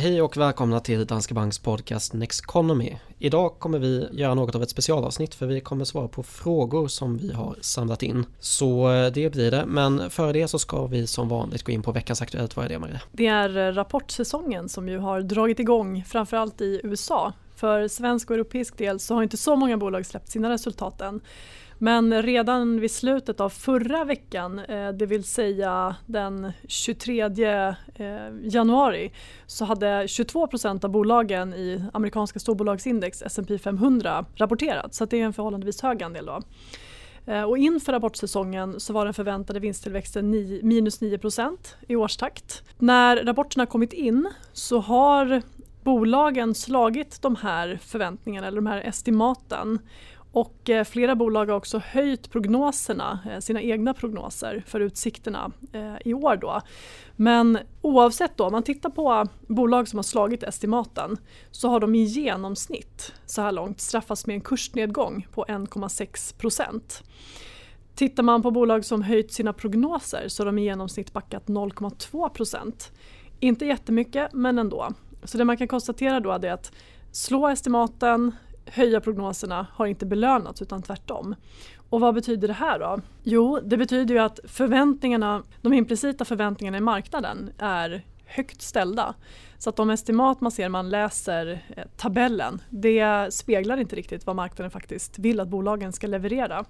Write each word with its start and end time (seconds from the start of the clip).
Hej 0.00 0.22
och 0.22 0.36
välkomna 0.36 0.80
till 0.80 1.06
Danske 1.06 1.34
Banks 1.34 1.58
podcast 1.58 2.12
Next 2.12 2.44
Economy. 2.44 2.96
Idag 3.18 3.58
kommer 3.58 3.78
vi 3.78 4.08
göra 4.12 4.34
något 4.34 4.54
av 4.54 4.62
ett 4.62 4.70
specialavsnitt 4.70 5.34
för 5.34 5.46
vi 5.46 5.60
kommer 5.60 5.84
svara 5.84 6.08
på 6.08 6.22
frågor 6.22 6.88
som 6.88 7.16
vi 7.16 7.32
har 7.32 7.56
samlat 7.60 8.02
in. 8.02 8.26
Så 8.38 8.92
eh, 8.92 9.12
det 9.12 9.32
blir 9.32 9.50
det, 9.50 9.64
men 9.66 10.10
före 10.10 10.32
det 10.32 10.48
så 10.48 10.58
ska 10.58 10.86
vi 10.86 11.06
som 11.06 11.28
vanligt 11.28 11.62
gå 11.62 11.72
in 11.72 11.82
på 11.82 11.92
veckans 11.92 12.22
Aktuellt. 12.22 12.56
Vad 12.56 12.64
är 12.64 12.68
det 12.68 12.78
Maria? 12.78 13.00
Det 13.12 13.26
är 13.26 13.56
eh, 13.56 13.72
rapportsäsongen 13.72 14.68
som 14.68 14.88
ju 14.88 14.98
har 14.98 15.20
dragit 15.20 15.58
igång 15.58 16.04
framförallt 16.04 16.60
i 16.60 16.80
USA. 16.84 17.32
För 17.56 17.88
svensk 17.88 18.30
och 18.30 18.36
europeisk 18.36 18.78
del 18.78 19.00
så 19.00 19.14
har 19.14 19.22
inte 19.22 19.36
så 19.36 19.56
många 19.56 19.76
bolag 19.76 20.06
släppt 20.06 20.28
sina 20.28 20.50
resultat 20.50 21.00
än. 21.00 21.20
Men 21.78 22.22
redan 22.22 22.80
vid 22.80 22.90
slutet 22.90 23.40
av 23.40 23.48
förra 23.48 24.04
veckan, 24.04 24.58
eh, 24.58 24.88
det 24.88 25.06
vill 25.06 25.24
säga 25.24 25.96
den 26.06 26.52
23 26.68 27.22
eh, 27.22 27.74
januari, 28.42 29.12
så 29.46 29.64
hade 29.64 30.08
22 30.08 30.46
procent 30.46 30.84
av 30.84 30.90
bolagen 30.90 31.54
i 31.54 31.84
amerikanska 31.92 32.38
storbolagsindex 32.38 33.22
S&P 33.22 33.58
500 33.58 34.24
rapporterat. 34.34 34.94
Så 34.94 35.04
det 35.04 35.20
är 35.20 35.24
en 35.24 35.32
förhållandevis 35.32 35.82
hög 35.82 36.02
andel. 36.02 36.26
Då. 36.26 36.42
Eh, 37.26 37.42
och 37.42 37.58
inför 37.58 37.92
rapportsäsongen 37.92 38.80
så 38.80 38.92
var 38.92 39.04
den 39.04 39.14
förväntade 39.14 39.60
vinsttillväxten 39.60 40.30
minus 40.62 41.00
9% 41.00 41.56
i 41.88 41.96
årstakt. 41.96 42.62
När 42.78 43.16
rapporterna 43.16 43.66
kommit 43.66 43.92
in 43.92 44.30
så 44.52 44.78
har 44.78 45.42
bolagen 45.84 46.54
slagit 46.54 47.22
de 47.22 47.36
här 47.36 47.78
förväntningarna 47.82 48.46
eller 48.46 48.56
de 48.56 48.66
här 48.66 48.80
estimaten 48.80 49.78
och 50.32 50.70
eh, 50.70 50.84
flera 50.84 51.14
bolag 51.14 51.46
har 51.46 51.56
också 51.56 51.78
höjt 51.78 52.30
prognoserna, 52.30 53.18
eh, 53.30 53.38
sina 53.38 53.62
egna 53.62 53.94
prognoser 53.94 54.64
för 54.66 54.80
utsikterna 54.80 55.50
eh, 55.72 55.94
i 56.04 56.14
år. 56.14 56.36
Då. 56.36 56.60
Men 57.16 57.58
oavsett 57.82 58.36
då, 58.36 58.44
om 58.44 58.52
man 58.52 58.62
tittar 58.62 58.90
på 58.90 59.26
bolag 59.46 59.88
som 59.88 59.98
har 59.98 60.02
slagit 60.02 60.42
estimaten 60.42 61.16
så 61.50 61.68
har 61.68 61.80
de 61.80 61.94
i 61.94 62.02
genomsnitt 62.02 63.12
så 63.26 63.42
här 63.42 63.52
långt 63.52 63.80
straffats 63.80 64.26
med 64.26 64.34
en 64.34 64.40
kursnedgång 64.40 65.26
på 65.34 65.44
1,6 65.44 66.38
procent. 66.38 67.02
Tittar 67.94 68.22
man 68.22 68.42
på 68.42 68.50
bolag 68.50 68.84
som 68.84 69.02
höjt 69.02 69.32
sina 69.32 69.52
prognoser 69.52 70.28
så 70.28 70.42
har 70.42 70.46
de 70.46 70.58
i 70.58 70.62
genomsnitt 70.62 71.12
backat 71.12 71.46
0,2 71.46 72.28
procent. 72.28 72.92
Inte 73.40 73.66
jättemycket 73.66 74.32
men 74.32 74.58
ändå. 74.58 74.88
Så 75.24 75.38
det 75.38 75.44
man 75.44 75.56
kan 75.56 75.68
konstatera 75.68 76.20
då 76.20 76.32
är 76.32 76.52
att 76.52 76.72
slå 77.12 77.48
estimaten, 77.48 78.32
höja 78.72 79.00
prognoserna 79.00 79.66
har 79.72 79.86
inte 79.86 80.06
belönats 80.06 80.62
utan 80.62 80.82
tvärtom. 80.82 81.34
Och 81.90 82.00
vad 82.00 82.14
betyder 82.14 82.48
det 82.48 82.54
här 82.54 82.78
då? 82.78 83.00
Jo, 83.22 83.60
det 83.64 83.76
betyder 83.76 84.14
ju 84.14 84.20
att 84.20 84.40
förväntningarna, 84.44 85.42
de 85.62 85.72
implicita 85.72 86.24
förväntningarna 86.24 86.78
i 86.78 86.80
marknaden 86.80 87.50
är 87.58 88.04
högt 88.26 88.62
ställda. 88.62 89.14
Så 89.58 89.70
att 89.70 89.76
de 89.76 89.90
estimat 89.90 90.40
man 90.40 90.52
ser 90.52 90.68
man 90.68 90.90
läser 90.90 91.64
eh, 91.76 91.84
tabellen, 91.96 92.62
det 92.70 93.34
speglar 93.34 93.76
inte 93.76 93.96
riktigt 93.96 94.26
vad 94.26 94.36
marknaden 94.36 94.70
faktiskt 94.70 95.18
vill 95.18 95.40
att 95.40 95.48
bolagen 95.48 95.92
ska 95.92 96.06
leverera. 96.06 96.64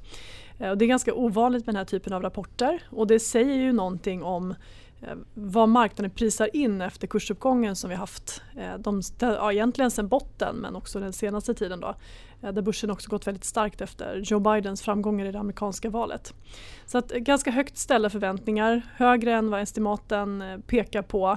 Eh, 0.58 0.70
och 0.70 0.78
det 0.78 0.84
är 0.84 0.86
ganska 0.86 1.14
ovanligt 1.14 1.66
med 1.66 1.74
den 1.74 1.78
här 1.78 1.84
typen 1.84 2.12
av 2.12 2.22
rapporter 2.22 2.82
och 2.90 3.06
det 3.06 3.20
säger 3.20 3.54
ju 3.54 3.72
någonting 3.72 4.22
om 4.22 4.54
Eh, 5.00 5.16
vad 5.34 5.68
marknaden 5.68 6.10
prisar 6.10 6.56
in 6.56 6.80
efter 6.80 7.06
kursuppgången 7.06 7.76
som 7.76 7.90
vi 7.90 7.96
haft 7.96 8.42
eh, 8.56 8.74
de, 8.78 9.02
ja, 9.18 9.52
egentligen 9.52 9.90
sen 9.90 10.08
botten 10.08 10.56
men 10.56 10.76
också 10.76 11.00
den 11.00 11.12
senaste 11.12 11.54
tiden 11.54 11.80
då. 11.80 11.94
Eh, 12.42 12.52
där 12.52 12.62
börsen 12.62 12.90
också 12.90 13.10
gått 13.10 13.26
väldigt 13.26 13.44
starkt 13.44 13.80
efter 13.80 14.22
Joe 14.24 14.40
Bidens 14.40 14.82
framgångar 14.82 15.26
i 15.26 15.32
det 15.32 15.38
amerikanska 15.40 15.90
valet. 15.90 16.34
Så 16.86 16.98
att 16.98 17.10
ganska 17.10 17.50
högt 17.50 17.76
ställda 17.76 18.10
förväntningar, 18.10 18.82
högre 18.94 19.32
än 19.32 19.50
vad 19.50 19.60
estimaten 19.60 20.62
pekar 20.66 21.02
på. 21.02 21.36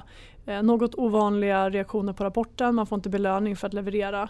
Något 0.62 0.94
ovanliga 0.94 1.70
reaktioner 1.70 2.12
på 2.12 2.24
rapporten, 2.24 2.74
man 2.74 2.86
får 2.86 2.96
inte 2.96 3.08
belöning 3.08 3.56
för 3.56 3.66
att 3.66 3.74
leverera. 3.74 4.28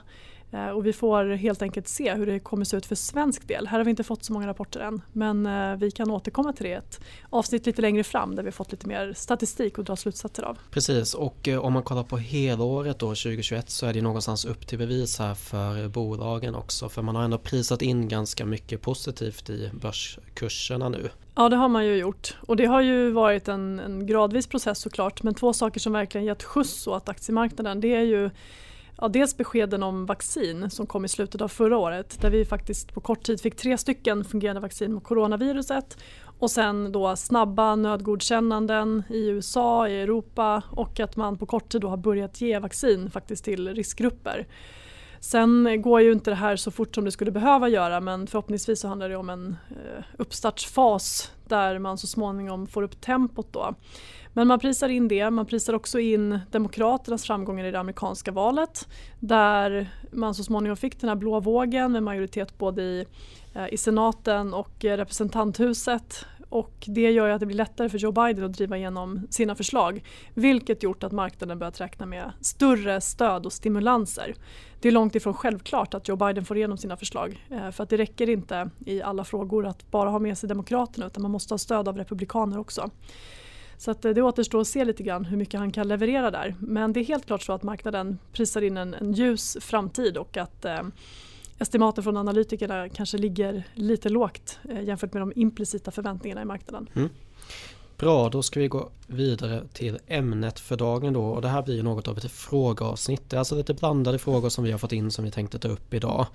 Eh, 0.53 0.69
och 0.69 0.87
vi 0.87 0.93
får 0.93 1.25
helt 1.25 1.63
enkelt 1.63 1.89
se 1.89 2.15
hur 2.15 2.27
det 2.27 2.39
kommer 2.39 2.65
se 2.65 2.77
ut 2.77 2.87
för 2.87 2.95
svensk 2.95 3.49
del. 3.49 3.67
Här 3.67 3.79
har 3.79 3.85
vi 3.85 3.91
inte 3.91 4.05
fått 4.05 4.25
så 4.25 4.33
många 4.33 4.47
rapporter 4.47 4.81
än 4.81 5.03
men 5.13 5.47
eh, 5.47 5.77
vi 5.77 5.91
kan 5.91 6.11
återkomma 6.11 6.53
till 6.53 6.65
det 6.65 6.71
i 6.71 6.73
ett 6.73 7.01
avsnitt 7.31 7.67
lite 7.67 7.83
längre 7.83 8.05
fram 8.05 8.35
där 8.35 8.43
vi 8.43 8.51
fått 8.51 8.73
lite 8.73 8.87
mer 8.87 9.13
statistik 9.17 9.79
att 9.79 9.87
dra 9.87 9.97
slutsatser 9.97 10.43
av. 10.43 10.59
Precis 10.71 11.15
och 11.15 11.49
eh, 11.49 11.59
om 11.59 11.73
man 11.73 11.83
kollar 11.83 12.03
på 12.03 12.17
helåret 12.17 12.99
då 12.99 13.07
2021 13.07 13.71
så 13.71 13.87
är 13.87 13.93
det 13.93 14.03
någonstans 14.03 14.45
upp 14.45 14.67
till 14.67 14.79
bevis 14.79 15.19
här 15.19 15.35
för 15.35 15.89
bolagen 15.89 16.55
också 16.55 16.89
för 16.89 17.03
man 17.03 17.17
har 17.17 17.25
ändå 17.25 17.39
prisat 17.39 17.83
in 17.83 18.09
ganska 18.09 18.47
mycket 18.47 18.81
positivt 18.81 19.51
i 19.51 19.71
börskurserna 19.83 20.89
nu. 20.89 21.11
Ja 21.35 21.49
det 21.49 21.57
har 21.57 21.69
man 21.69 21.87
ju 21.87 21.97
gjort 21.97 22.37
och 22.41 22.57
det 22.57 22.67
har 22.67 22.81
ju 22.81 23.11
varit 23.11 23.49
en, 23.49 23.81
en 23.81 24.07
gradvis 24.07 24.47
process 24.47 24.79
såklart 24.79 25.23
men 25.23 25.35
två 25.35 25.53
saker 25.53 25.81
som 25.81 25.93
verkligen 25.93 26.25
gett 26.25 26.43
skjuts 26.43 26.87
åt 26.87 27.09
aktiemarknaden 27.09 27.81
det 27.81 27.95
är 27.95 28.03
ju 28.03 28.31
Ja, 29.03 29.09
dels 29.09 29.37
beskeden 29.37 29.83
om 29.83 30.07
vaccin 30.07 30.71
som 30.71 30.87
kom 30.87 31.05
i 31.05 31.09
slutet 31.09 31.41
av 31.41 31.49
förra 31.49 31.79
året 31.79 32.21
där 32.21 32.31
vi 32.31 32.45
faktiskt 32.45 32.95
på 32.95 33.01
kort 33.01 33.23
tid 33.23 33.41
fick 33.41 33.57
tre 33.57 33.79
stycken 33.79 34.25
fungerande 34.25 34.61
vaccin 34.61 34.93
mot 34.93 35.05
coronaviruset 35.05 35.99
och 36.39 36.51
sen 36.51 36.93
då 36.93 37.17
snabba 37.17 37.77
nödgodkännanden 37.77 39.03
i 39.09 39.29
USA, 39.29 39.89
i 39.89 40.01
Europa 40.01 40.63
och 40.71 41.01
att 41.01 41.17
man 41.17 41.39
på 41.39 41.47
kort 41.47 41.69
tid 41.69 41.81
då 41.81 41.89
har 41.89 41.97
börjat 41.97 42.41
ge 42.41 42.59
vaccin 42.59 43.11
faktiskt 43.11 43.45
till 43.45 43.75
riskgrupper. 43.75 44.47
Sen 45.25 45.83
går 45.83 46.01
ju 46.01 46.13
inte 46.13 46.31
det 46.31 46.37
här 46.37 46.57
så 46.57 46.71
fort 46.71 46.95
som 46.95 47.05
det 47.05 47.11
skulle 47.11 47.31
behöva 47.31 47.69
göra 47.69 48.01
men 48.01 48.27
förhoppningsvis 48.27 48.81
så 48.81 48.89
handlar 48.89 49.09
det 49.09 49.17
om 49.17 49.31
en 49.31 49.57
eh, 49.71 50.05
uppstartsfas 50.19 51.33
där 51.49 51.79
man 51.79 51.99
så 51.99 52.07
småningom 52.07 52.67
får 52.67 52.83
upp 52.83 53.01
tempot 53.01 53.53
då. 53.53 53.75
Men 54.33 54.49
man 54.49 54.59
prisar 54.59 54.89
in 54.89 55.09
det, 55.09 55.31
man 55.31 55.47
prisar 55.47 55.75
också 55.75 55.99
in 55.99 56.39
Demokraternas 56.51 57.25
framgångar 57.25 57.65
i 57.65 57.71
det 57.71 57.81
amerikanska 57.81 58.33
valet 58.33 58.89
där 59.21 59.91
man 60.13 60.35
så 60.35 60.45
småningom 60.45 60.77
fick 60.77 61.01
den 61.01 61.09
här 61.09 61.17
blå 61.17 61.41
vågen 61.41 61.93
med 61.93 62.03
majoritet 62.03 62.59
både 62.59 62.83
i, 62.83 63.05
eh, 63.55 63.67
i 63.73 63.77
senaten 63.77 64.55
och 64.55 64.85
eh, 64.85 64.97
representanthuset 64.97 66.27
och 66.53 66.73
det 66.87 67.11
gör 67.11 67.27
ju 67.27 67.33
att 67.33 67.41
det 67.41 67.47
blir 67.47 67.57
lättare 67.57 67.89
för 67.89 67.99
Joe 67.99 68.13
Biden 68.13 68.45
att 68.45 68.53
driva 68.53 68.77
igenom 68.77 69.27
sina 69.31 69.55
förslag 69.55 70.05
vilket 70.35 70.83
gjort 70.83 71.05
att 71.05 71.13
marknaden 71.13 71.59
börjat 71.59 71.81
räkna 71.81 72.07
med 72.07 72.33
större 72.41 73.01
stöd 73.01 73.47
och 73.47 73.53
stimulanser. 73.53 74.35
Det 74.81 74.89
är 74.89 74.93
långt 74.93 75.15
ifrån 75.15 75.35
självklart 75.35 75.95
att 75.95 76.09
Joe 76.09 76.17
Biden 76.17 76.45
får 76.45 76.57
igenom 76.57 76.79
sina 76.79 76.97
förslag 76.97 77.47
eh, 77.51 77.71
för 77.71 77.83
att 77.83 77.91
det 77.91 77.97
räcker 77.97 78.29
inte 78.29 78.71
i 78.87 79.03
alla 79.03 79.25
frågor 79.25 79.67
att 79.67 79.91
bara 79.91 80.11
ha 80.11 80.19
med 80.19 80.39
sig 80.39 80.49
Demokraterna 80.49 81.07
utan 81.07 81.23
man 81.23 81.31
måste 81.31 81.55
ha 81.55 81.59
stöd 81.59 81.89
av 81.89 81.99
Republikaner 81.99 82.59
också. 82.59 82.91
Så 83.77 83.91
att 83.91 84.05
eh, 84.05 84.13
det 84.13 84.23
återstår 84.23 84.61
att 84.61 84.67
se 84.67 84.85
lite 84.85 85.03
grann 85.03 85.25
hur 85.25 85.37
mycket 85.37 85.61
han 85.61 85.73
kan 85.73 85.89
leverera 85.89 86.31
där. 86.31 86.55
Men 86.59 86.93
det 86.93 87.01
är 87.01 87.05
helt 87.05 87.27
klart 87.27 87.43
så 87.43 87.53
att 87.53 87.63
marknaden 87.63 88.19
prisar 88.33 88.63
in 88.63 88.77
en, 88.77 88.95
en 88.95 89.13
ljus 89.13 89.57
framtid 89.61 90.17
och 90.17 90.37
att 90.37 90.65
eh, 90.65 90.83
estimaten 91.59 92.05
från 92.05 92.17
analytikerna 92.17 92.89
kanske 92.89 93.19
ligger 93.19 93.65
lite 93.75 94.09
lågt 94.09 94.59
eh, 94.69 94.83
jämfört 94.83 95.13
med 95.13 95.23
de 95.23 95.33
implicita 95.37 95.91
förväntningarna 95.91 96.43
i 96.43 96.45
marknaden. 96.45 96.89
Mm. 96.95 97.09
Bra, 98.03 98.29
då 98.29 98.43
ska 98.43 98.61
vi 98.61 98.69
gå 98.69 98.91
vidare 99.07 99.63
till 99.73 99.99
ämnet 100.07 100.61
för 100.61 100.77
dagen 100.77 101.13
då 101.13 101.25
och 101.25 101.43
det 101.43 101.49
här 101.49 101.63
blir 101.63 101.83
något 101.83 102.09
av 102.09 102.19
ett 102.19 102.31
frågeavsnitt. 102.31 103.31
Det 103.31 103.37
är 103.37 103.39
alltså 103.39 103.55
lite 103.55 103.75
blandade 103.75 104.19
frågor 104.19 104.49
som 104.49 104.65
vi 104.65 104.71
har 104.71 104.79
fått 104.79 104.93
in 104.93 105.11
som 105.11 105.25
vi 105.25 105.31
tänkte 105.31 105.59
ta 105.59 105.69
upp 105.69 105.95
idag. 105.95 106.27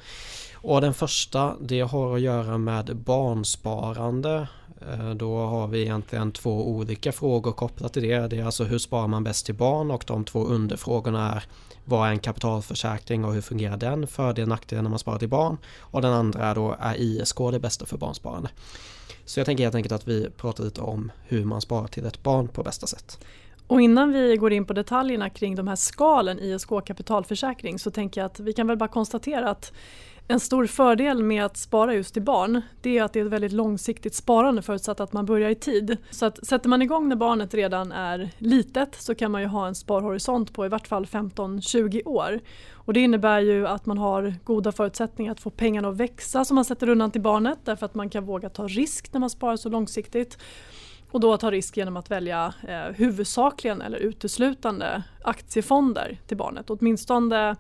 Och 0.54 0.82
den 0.82 0.94
första 0.94 1.56
det 1.62 1.82
har 1.82 2.16
att 2.16 2.22
göra 2.22 2.58
med 2.58 2.96
barnsparande 2.96 4.48
eh, 4.92 5.10
då 5.10 5.38
har 5.38 5.68
vi 5.68 5.82
egentligen 5.82 6.32
två 6.32 6.70
olika 6.70 7.12
frågor 7.12 7.52
kopplat 7.52 7.94
till 7.94 8.04
det. 8.04 8.28
Det 8.28 8.40
är 8.40 8.46
alltså 8.46 8.64
hur 8.64 8.80
sparar 8.80 9.08
man 9.08 9.24
bäst 9.24 9.46
till 9.46 9.56
barn 9.56 9.92
och 9.92 10.04
de 10.08 10.26
två 10.26 10.46
underfrågorna 10.46 11.34
är 11.34 11.44
vad 11.86 12.08
är 12.08 12.12
en 12.12 12.20
kapitalförsäkring 12.20 13.26
och 13.26 13.34
hur 13.34 13.42
fungerar 13.42 13.78
den? 13.78 14.08
Fördel 14.08 14.44
och 14.44 14.50
nackdel 14.50 14.84
när 14.84 14.90
man 14.90 15.00
sparar 15.00 15.20
till 15.20 15.30
barn. 15.30 15.58
Och 15.80 16.02
den 16.02 16.14
andra 16.14 16.46
är 16.46 16.56
då 16.56 16.76
är 16.80 16.96
ISK 16.96 17.38
det 17.52 17.60
bästa 17.60 17.86
för 17.86 17.98
barnsparande? 17.98 18.50
Så 19.28 19.40
jag 19.40 19.46
tänker 19.46 19.64
helt 19.64 19.76
enkelt 19.76 19.94
att 19.94 20.08
vi 20.08 20.30
pratar 20.30 20.64
lite 20.64 20.82
om 20.82 21.12
hur 21.24 21.46
man 21.46 21.62
sparar 21.62 21.88
till 21.88 22.06
ett 22.06 22.24
barn 22.24 22.48
på 22.48 22.64
bästa 22.64 22.88
sätt. 22.88 23.20
Och 23.68 23.82
innan 23.82 24.14
vi 24.14 24.38
går 24.38 24.54
in 24.54 24.66
på 24.66 24.74
detaljerna 24.74 25.30
kring 25.30 25.56
de 25.56 25.68
här 25.68 25.76
skalen 25.76 26.40
ISK 26.40 26.70
kapitalförsäkring 26.86 27.80
så 27.80 27.92
tänker 27.92 28.22
jag 28.22 28.26
att 28.26 28.40
vi 28.40 28.54
kan 28.54 28.68
väl 28.68 28.78
bara 28.78 28.90
konstatera 28.90 29.50
att 29.50 29.74
en 30.28 30.40
stor 30.40 30.66
fördel 30.66 31.24
med 31.24 31.46
att 31.46 31.58
spara 31.58 31.94
just 31.94 32.14
till 32.14 32.24
barn 32.24 32.62
det 32.82 32.98
är 32.98 33.04
att 33.04 33.14
det 33.14 33.20
är 33.20 33.26
ett 33.26 33.32
väldigt 33.32 33.52
långsiktigt 33.52 34.16
sparande 34.16 34.62
förutsatt 34.62 35.00
att 35.00 35.14
man 35.14 35.26
börjar 35.26 35.50
i 35.50 35.56
tid. 35.56 35.98
Så 36.10 36.26
att 36.26 36.48
sätter 36.48 36.70
man 36.70 36.82
igång 36.82 37.10
när 37.10 37.16
barnet 37.16 37.54
redan 37.54 37.92
är 37.92 38.30
litet 38.38 38.96
så 38.96 39.16
kan 39.16 39.32
man 39.32 39.42
ju 39.42 39.48
ha 39.48 39.68
en 39.68 39.76
sparhorisont 39.76 40.54
på 40.54 40.66
i 40.66 40.70
vart 40.70 40.88
fall 40.88 41.06
15-20 41.06 42.08
år. 42.08 42.40
Och 42.74 42.94
det 42.94 43.00
innebär 43.00 43.40
ju 43.40 43.68
att 43.68 43.86
man 43.86 43.98
har 43.98 44.36
goda 44.44 44.72
förutsättningar 44.72 45.32
att 45.32 45.40
få 45.40 45.50
pengarna 45.50 45.90
att 45.90 45.98
växa 45.98 46.46
som 46.46 46.56
man 46.56 46.66
sätter 46.66 46.90
undan 46.90 47.12
till 47.12 47.22
barnet 47.22 47.60
därför 47.64 47.86
att 47.86 47.96
man 47.96 48.10
kan 48.10 48.26
våga 48.26 48.50
ta 48.50 48.68
risk 48.68 49.14
när 49.14 49.20
man 49.20 49.30
sparar 49.30 49.58
så 49.58 49.70
långsiktigt 49.70 50.38
och 51.12 51.20
då 51.20 51.38
ta 51.38 51.52
risk 51.52 51.78
genom 51.78 51.98
att 51.98 52.12
välja 52.12 52.54
eh, 52.68 52.96
huvudsakligen 52.96 53.82
eller 53.82 53.98
uteslutande 53.98 55.04
aktiefonder 55.24 56.22
till 56.28 56.38
barnet. 56.38 56.70
Åtminstone 56.70 57.56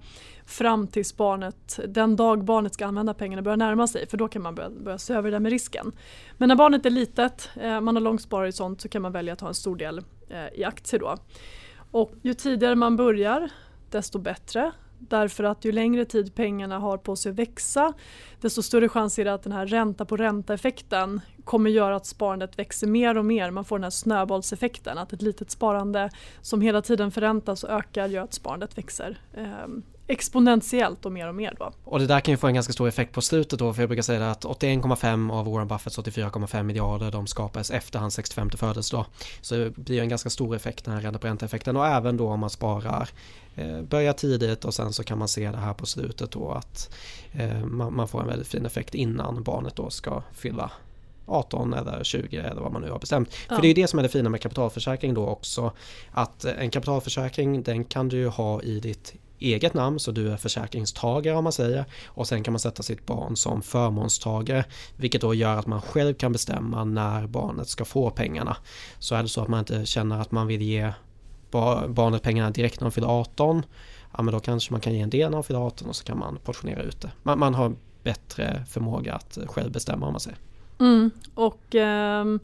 fram 0.45 0.87
tills 0.87 1.17
barnet, 1.17 1.79
den 1.87 2.15
dag 2.15 2.43
barnet 2.43 2.73
ska 2.73 2.85
använda 2.85 3.13
pengarna 3.13 3.41
börjar 3.41 3.57
närma 3.57 3.87
sig 3.87 4.07
för 4.07 4.17
då 4.17 4.27
kan 4.27 4.41
man 4.41 4.55
börja, 4.55 4.69
börja 4.69 4.97
se 4.97 5.13
över 5.13 5.31
det 5.31 5.39
med 5.39 5.49
risken. 5.49 5.91
Men 6.37 6.49
när 6.49 6.55
barnet 6.55 6.85
är 6.85 6.89
litet, 6.89 7.49
eh, 7.55 7.81
man 7.81 7.95
har 7.95 8.01
lång 8.01 8.19
sånt 8.51 8.81
så 8.81 8.89
kan 8.89 9.01
man 9.01 9.11
välja 9.11 9.33
att 9.33 9.41
ha 9.41 9.47
en 9.47 9.53
stor 9.53 9.75
del 9.75 10.01
eh, 10.29 10.59
i 10.59 10.63
aktier 10.63 10.99
då. 10.99 11.17
Och 11.91 12.11
ju 12.21 12.33
tidigare 12.33 12.75
man 12.75 12.95
börjar 12.95 13.49
desto 13.91 14.19
bättre. 14.19 14.71
Därför 14.99 15.43
att 15.43 15.65
ju 15.65 15.71
längre 15.71 16.05
tid 16.05 16.35
pengarna 16.35 16.79
har 16.79 16.97
på 16.97 17.15
sig 17.15 17.29
att 17.29 17.35
växa 17.35 17.93
desto 18.41 18.61
större 18.61 18.89
chans 18.89 19.19
är 19.19 19.25
det 19.25 19.33
att 19.33 19.43
den 19.43 19.51
här 19.51 19.65
ränta 19.65 20.05
på 20.05 20.17
ränta 20.17 20.53
effekten 20.53 21.21
kommer 21.43 21.69
göra 21.69 21.95
att 21.95 22.05
sparandet 22.05 22.59
växer 22.59 22.87
mer 22.87 23.17
och 23.17 23.25
mer. 23.25 23.51
Man 23.51 23.65
får 23.65 23.77
den 23.77 23.83
här 23.83 23.89
snöbollseffekten 23.89 24.97
att 24.97 25.13
ett 25.13 25.21
litet 25.21 25.51
sparande 25.51 26.09
som 26.41 26.61
hela 26.61 26.81
tiden 26.81 27.11
förräntas 27.11 27.63
och 27.63 27.69
ökar 27.69 28.07
gör 28.07 28.23
att 28.23 28.33
sparandet 28.33 28.77
växer. 28.77 29.21
Ehm, 29.33 29.83
Exponentiellt 30.07 31.05
och 31.05 31.11
mer 31.11 31.27
och 31.27 31.35
mer. 31.35 31.55
Då. 31.59 31.71
Och 31.83 31.99
det 31.99 32.07
där 32.07 32.19
kan 32.19 32.31
ju 32.31 32.37
få 32.37 32.47
en 32.47 32.53
ganska 32.53 32.73
stor 32.73 32.87
effekt 32.87 33.13
på 33.13 33.21
slutet 33.21 33.59
då 33.59 33.73
för 33.73 33.81
jag 33.81 33.89
brukar 33.89 34.03
säga 34.03 34.31
att 34.31 34.45
81,5 34.45 35.33
av 35.33 35.51
Warren 35.51 35.67
Buffetts 35.67 35.99
84,5 35.99 36.63
miljarder 36.63 37.11
de 37.11 37.27
skapades 37.27 37.71
efter 37.71 37.99
hans 37.99 38.13
65 38.13 38.49
födelsedag. 38.49 39.05
Så 39.41 39.55
det 39.55 39.77
blir 39.77 40.01
en 40.01 40.09
ganska 40.09 40.29
stor 40.29 40.55
effekt 40.55 40.85
den 40.85 40.93
här 40.93 41.01
ränta 41.01 41.19
på 41.19 41.27
ränta-effekten 41.27 41.77
och 41.77 41.87
även 41.87 42.17
då 42.17 42.27
om 42.27 42.39
man 42.39 42.49
sparar 42.49 43.09
eh, 43.55 43.81
börjar 43.81 44.13
tidigt 44.13 44.65
och 44.65 44.73
sen 44.73 44.93
så 44.93 45.03
kan 45.03 45.17
man 45.17 45.27
se 45.27 45.51
det 45.51 45.57
här 45.57 45.73
på 45.73 45.85
slutet 45.85 46.31
då 46.31 46.51
att 46.51 46.95
eh, 47.31 47.65
man, 47.65 47.95
man, 47.95 48.07
får 48.07 48.21
en 48.21 48.27
väldigt 48.27 48.47
fin 48.47 48.65
effekt 48.65 48.95
innan 48.95 49.43
barnet 49.43 49.75
då 49.75 49.89
ska 49.89 50.23
fylla 50.31 50.71
18 51.25 51.73
eller 51.73 52.03
20 52.03 52.37
eller 52.37 52.61
vad 52.61 52.71
man 52.71 52.81
nu 52.81 52.91
har 52.91 52.99
bestämt. 52.99 53.29
Ja. 53.49 53.55
För 53.55 53.61
det 53.61 53.67
är 53.67 53.75
det 53.75 53.87
som 53.87 53.99
är 53.99 54.03
det 54.03 54.09
fina 54.09 54.29
med 54.29 54.41
kapitalförsäkring 54.41 55.13
då 55.13 55.27
också. 55.27 55.71
Att 56.11 56.45
en 56.45 56.69
kapitalförsäkring 56.69 57.63
den 57.63 57.83
kan 57.83 58.09
du 58.09 58.17
ju 58.17 58.27
ha 58.27 58.61
i 58.61 58.79
ditt 58.79 59.13
eget 59.39 59.73
namn 59.73 59.99
så 59.99 60.11
du 60.11 60.31
är 60.31 60.37
försäkringstagare 60.37 61.37
om 61.37 61.43
man 61.43 61.53
säger 61.53 61.85
och 62.05 62.27
sen 62.27 62.43
kan 62.43 62.51
man 62.51 62.59
sätta 62.59 62.83
sitt 62.83 63.05
barn 63.05 63.35
som 63.35 63.61
förmånstagare 63.61 64.65
vilket 64.95 65.21
då 65.21 65.33
gör 65.33 65.55
att 65.55 65.67
man 65.67 65.81
själv 65.81 66.13
kan 66.13 66.31
bestämma 66.31 66.83
när 66.83 67.27
barnet 67.27 67.69
ska 67.69 67.85
få 67.85 68.09
pengarna. 68.09 68.57
Så 68.99 69.15
är 69.15 69.23
det 69.23 69.29
så 69.29 69.41
att 69.41 69.47
man 69.47 69.59
inte 69.59 69.85
känner 69.85 70.21
att 70.21 70.31
man 70.31 70.47
vill 70.47 70.61
ge 70.61 70.91
barnet 71.87 72.21
pengarna 72.21 72.49
direkt 72.49 72.79
när 72.79 72.85
de 72.85 72.91
fyller 72.91 73.19
18 73.19 73.63
ja 74.17 74.23
men 74.23 74.33
då 74.33 74.39
kanske 74.39 74.73
man 74.73 74.81
kan 74.81 74.93
ge 74.93 74.99
en 74.99 75.09
del 75.09 75.31
när 75.31 75.37
de 75.37 75.43
fyller 75.43 75.59
18 75.59 75.89
och 75.89 75.95
så 75.95 76.03
kan 76.03 76.19
man 76.19 76.37
portionera 76.43 76.81
ut 76.81 77.01
det. 77.01 77.11
Man, 77.23 77.39
man 77.39 77.53
har 77.53 77.73
bättre 78.03 78.63
förmåga 78.69 79.13
att 79.13 79.37
själv 79.47 79.71
bestämma 79.71 80.05
om 80.05 80.13
man 80.13 80.19
säger. 80.19 80.39
Mm, 80.79 81.11
och 81.35 81.75
um 81.75 82.39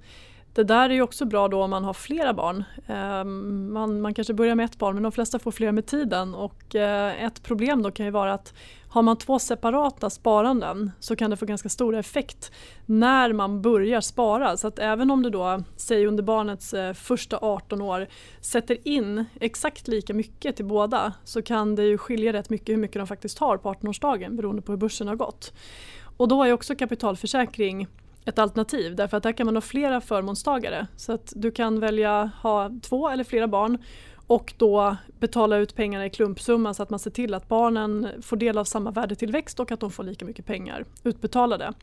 det 0.53 0.63
där 0.63 0.89
är 0.89 0.93
ju 0.93 1.01
också 1.01 1.25
bra 1.25 1.47
då 1.47 1.63
om 1.63 1.69
man 1.69 1.83
har 1.83 1.93
flera 1.93 2.33
barn. 2.33 2.63
Ehm, 2.87 3.73
man, 3.73 4.01
man 4.01 4.13
kanske 4.13 4.33
börjar 4.33 4.55
med 4.55 4.65
ett 4.65 4.77
barn 4.77 4.95
men 4.95 5.03
de 5.03 5.11
flesta 5.11 5.39
får 5.39 5.51
fler 5.51 5.71
med 5.71 5.85
tiden 5.85 6.35
och 6.35 6.75
eh, 6.75 7.23
ett 7.23 7.43
problem 7.43 7.81
då 7.81 7.91
kan 7.91 8.05
ju 8.05 8.11
vara 8.11 8.33
att 8.33 8.53
har 8.89 9.01
man 9.01 9.17
två 9.17 9.39
separata 9.39 10.09
sparanden 10.09 10.91
så 10.99 11.15
kan 11.15 11.29
det 11.29 11.37
få 11.37 11.45
ganska 11.45 11.69
stor 11.69 11.95
effekt 11.95 12.51
när 12.85 13.33
man 13.33 13.61
börjar 13.61 14.01
spara. 14.01 14.57
Så 14.57 14.67
att 14.67 14.79
även 14.79 15.11
om 15.11 15.23
du 15.23 15.29
då, 15.29 15.63
säg 15.75 16.05
under 16.05 16.23
barnets 16.23 16.73
eh, 16.73 16.93
första 16.93 17.37
18 17.41 17.81
år, 17.81 18.07
sätter 18.41 18.87
in 18.87 19.25
exakt 19.39 19.87
lika 19.87 20.13
mycket 20.13 20.55
till 20.55 20.65
båda 20.65 21.13
så 21.23 21.41
kan 21.41 21.75
det 21.75 21.83
ju 21.83 21.97
skilja 21.97 22.33
rätt 22.33 22.49
mycket 22.49 22.69
hur 22.69 22.77
mycket 22.77 22.99
de 22.99 23.07
faktiskt 23.07 23.39
har 23.39 23.57
på 23.57 23.73
18-årsdagen 23.73 24.35
beroende 24.35 24.61
på 24.61 24.71
hur 24.71 24.79
börsen 24.79 25.07
har 25.07 25.15
gått. 25.15 25.53
Och 26.17 26.27
då 26.27 26.43
är 26.43 26.53
också 26.53 26.75
kapitalförsäkring 26.75 27.87
ett 28.25 28.39
alternativ 28.39 28.95
därför 28.95 29.17
att 29.17 29.23
där 29.23 29.31
kan 29.31 29.45
man 29.45 29.55
ha 29.55 29.61
flera 29.61 30.01
förmånstagare. 30.01 30.87
Så 30.95 31.13
att 31.13 31.33
du 31.35 31.51
kan 31.51 31.79
välja 31.79 32.31
ha 32.41 32.71
två 32.81 33.09
eller 33.09 33.23
flera 33.23 33.47
barn 33.47 33.77
och 34.27 34.53
då 34.57 34.95
betala 35.19 35.57
ut 35.57 35.75
pengarna 35.75 36.05
i 36.05 36.09
klumpsumma 36.09 36.73
så 36.73 36.83
att 36.83 36.89
man 36.89 36.99
ser 36.99 37.11
till 37.11 37.33
att 37.33 37.47
barnen 37.47 38.07
får 38.21 38.37
del 38.37 38.57
av 38.57 38.63
samma 38.63 38.91
värdetillväxt 38.91 39.59
och 39.59 39.71
att 39.71 39.79
de 39.79 39.91
får 39.91 40.03
lika 40.03 40.25
mycket 40.25 40.45
pengar 40.45 40.85
utbetalade. 41.03 41.73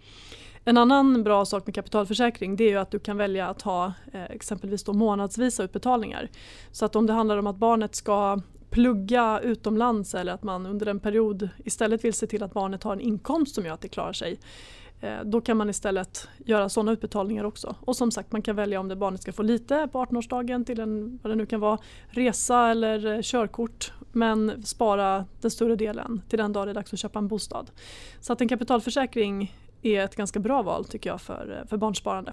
En 0.64 0.78
annan 0.78 1.24
bra 1.24 1.44
sak 1.44 1.66
med 1.66 1.74
kapitalförsäkring 1.74 2.56
det 2.56 2.72
är 2.72 2.78
att 2.78 2.90
du 2.90 2.98
kan 2.98 3.16
välja 3.16 3.48
att 3.48 3.62
ha 3.62 3.92
eh, 4.12 4.24
exempelvis 4.24 4.84
då 4.84 4.92
månadsvisa 4.92 5.62
utbetalningar. 5.62 6.28
Så 6.72 6.84
att 6.84 6.96
om 6.96 7.06
det 7.06 7.12
handlar 7.12 7.36
om 7.36 7.46
att 7.46 7.56
barnet 7.56 7.94
ska 7.94 8.40
plugga 8.70 9.40
utomlands 9.40 10.14
eller 10.14 10.32
att 10.32 10.42
man 10.42 10.66
under 10.66 10.86
en 10.86 11.00
period 11.00 11.48
istället 11.64 12.04
vill 12.04 12.14
se 12.14 12.26
till 12.26 12.42
att 12.42 12.52
barnet 12.52 12.82
har 12.82 12.92
en 12.92 13.00
inkomst 13.00 13.54
som 13.54 13.64
gör 13.64 13.74
att 13.74 13.80
det 13.80 13.88
klarar 13.88 14.12
sig 14.12 14.40
Eh, 15.00 15.20
då 15.24 15.40
kan 15.40 15.56
man 15.56 15.70
istället 15.70 16.28
göra 16.38 16.68
sådana 16.68 16.92
utbetalningar 16.92 17.44
också. 17.44 17.76
Och 17.80 17.96
som 17.96 18.10
sagt 18.10 18.32
man 18.32 18.42
kan 18.42 18.56
välja 18.56 18.80
om 18.80 18.88
det 18.88 18.96
barnet 18.96 19.22
ska 19.22 19.32
få 19.32 19.42
lite 19.42 19.88
på 19.92 20.04
18-årsdagen 20.04 20.64
till 20.64 20.80
en 20.80 21.18
vad 21.22 21.32
det 21.32 21.36
nu 21.36 21.46
kan 21.46 21.60
vara, 21.60 21.78
resa 22.08 22.70
eller 22.70 23.06
eh, 23.06 23.22
körkort 23.22 23.92
men 24.12 24.62
spara 24.62 25.24
den 25.40 25.50
större 25.50 25.76
delen 25.76 26.22
till 26.28 26.38
den 26.38 26.52
dag 26.52 26.66
det 26.66 26.70
är 26.70 26.74
dags 26.74 26.92
att 26.92 26.98
köpa 26.98 27.18
en 27.18 27.28
bostad. 27.28 27.70
Så 28.20 28.32
att 28.32 28.40
en 28.40 28.48
kapitalförsäkring 28.48 29.54
är 29.82 30.04
ett 30.04 30.16
ganska 30.16 30.40
bra 30.40 30.62
val 30.62 30.84
tycker 30.84 31.10
jag 31.10 31.20
för, 31.20 31.58
eh, 31.60 31.68
för 31.68 31.76
barnsparande. 31.76 32.32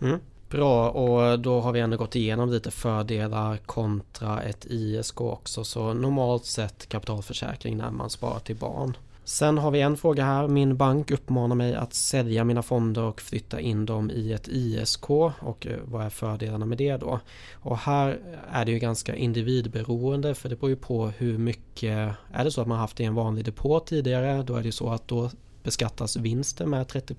Mm. 0.00 0.18
Bra 0.50 0.90
och 0.90 1.38
då 1.40 1.60
har 1.60 1.72
vi 1.72 1.80
ändå 1.80 1.96
gått 1.96 2.16
igenom 2.16 2.50
lite 2.50 2.70
fördelar 2.70 3.56
kontra 3.56 4.42
ett 4.42 4.66
ISK 4.66 5.20
också 5.20 5.64
så 5.64 5.94
normalt 5.94 6.44
sett 6.44 6.88
kapitalförsäkring 6.88 7.76
när 7.76 7.90
man 7.90 8.10
sparar 8.10 8.38
till 8.38 8.56
barn. 8.56 8.96
Sen 9.24 9.58
har 9.58 9.70
vi 9.70 9.80
en 9.80 9.96
fråga 9.96 10.24
här. 10.24 10.48
Min 10.48 10.76
bank 10.76 11.10
uppmanar 11.10 11.56
mig 11.56 11.74
att 11.74 11.94
sälja 11.94 12.44
mina 12.44 12.62
fonder 12.62 13.02
och 13.02 13.20
flytta 13.20 13.60
in 13.60 13.86
dem 13.86 14.10
i 14.10 14.32
ett 14.32 14.48
ISK 14.48 15.10
och 15.10 15.66
eh, 15.66 15.78
vad 15.84 16.04
är 16.04 16.10
fördelarna 16.10 16.66
med 16.66 16.78
det 16.78 16.96
då? 16.96 17.20
Och 17.52 17.78
här 17.78 18.20
är 18.50 18.64
det 18.64 18.72
ju 18.72 18.78
ganska 18.78 19.14
individberoende 19.14 20.34
för 20.34 20.48
det 20.48 20.56
beror 20.56 20.70
ju 20.70 20.76
på 20.76 21.06
hur 21.06 21.38
mycket 21.38 22.16
är 22.32 22.44
det 22.44 22.50
så 22.50 22.60
att 22.60 22.66
man 22.66 22.78
haft 22.78 22.96
det 22.96 23.02
i 23.02 23.06
en 23.06 23.14
vanlig 23.14 23.44
depå 23.44 23.80
tidigare 23.80 24.42
då 24.42 24.54
är 24.54 24.60
det 24.60 24.66
ju 24.66 24.72
så 24.72 24.90
att 24.90 25.08
då 25.08 25.30
beskattas 25.62 26.16
vinsten 26.16 26.70
med 26.70 26.88
30 26.88 27.14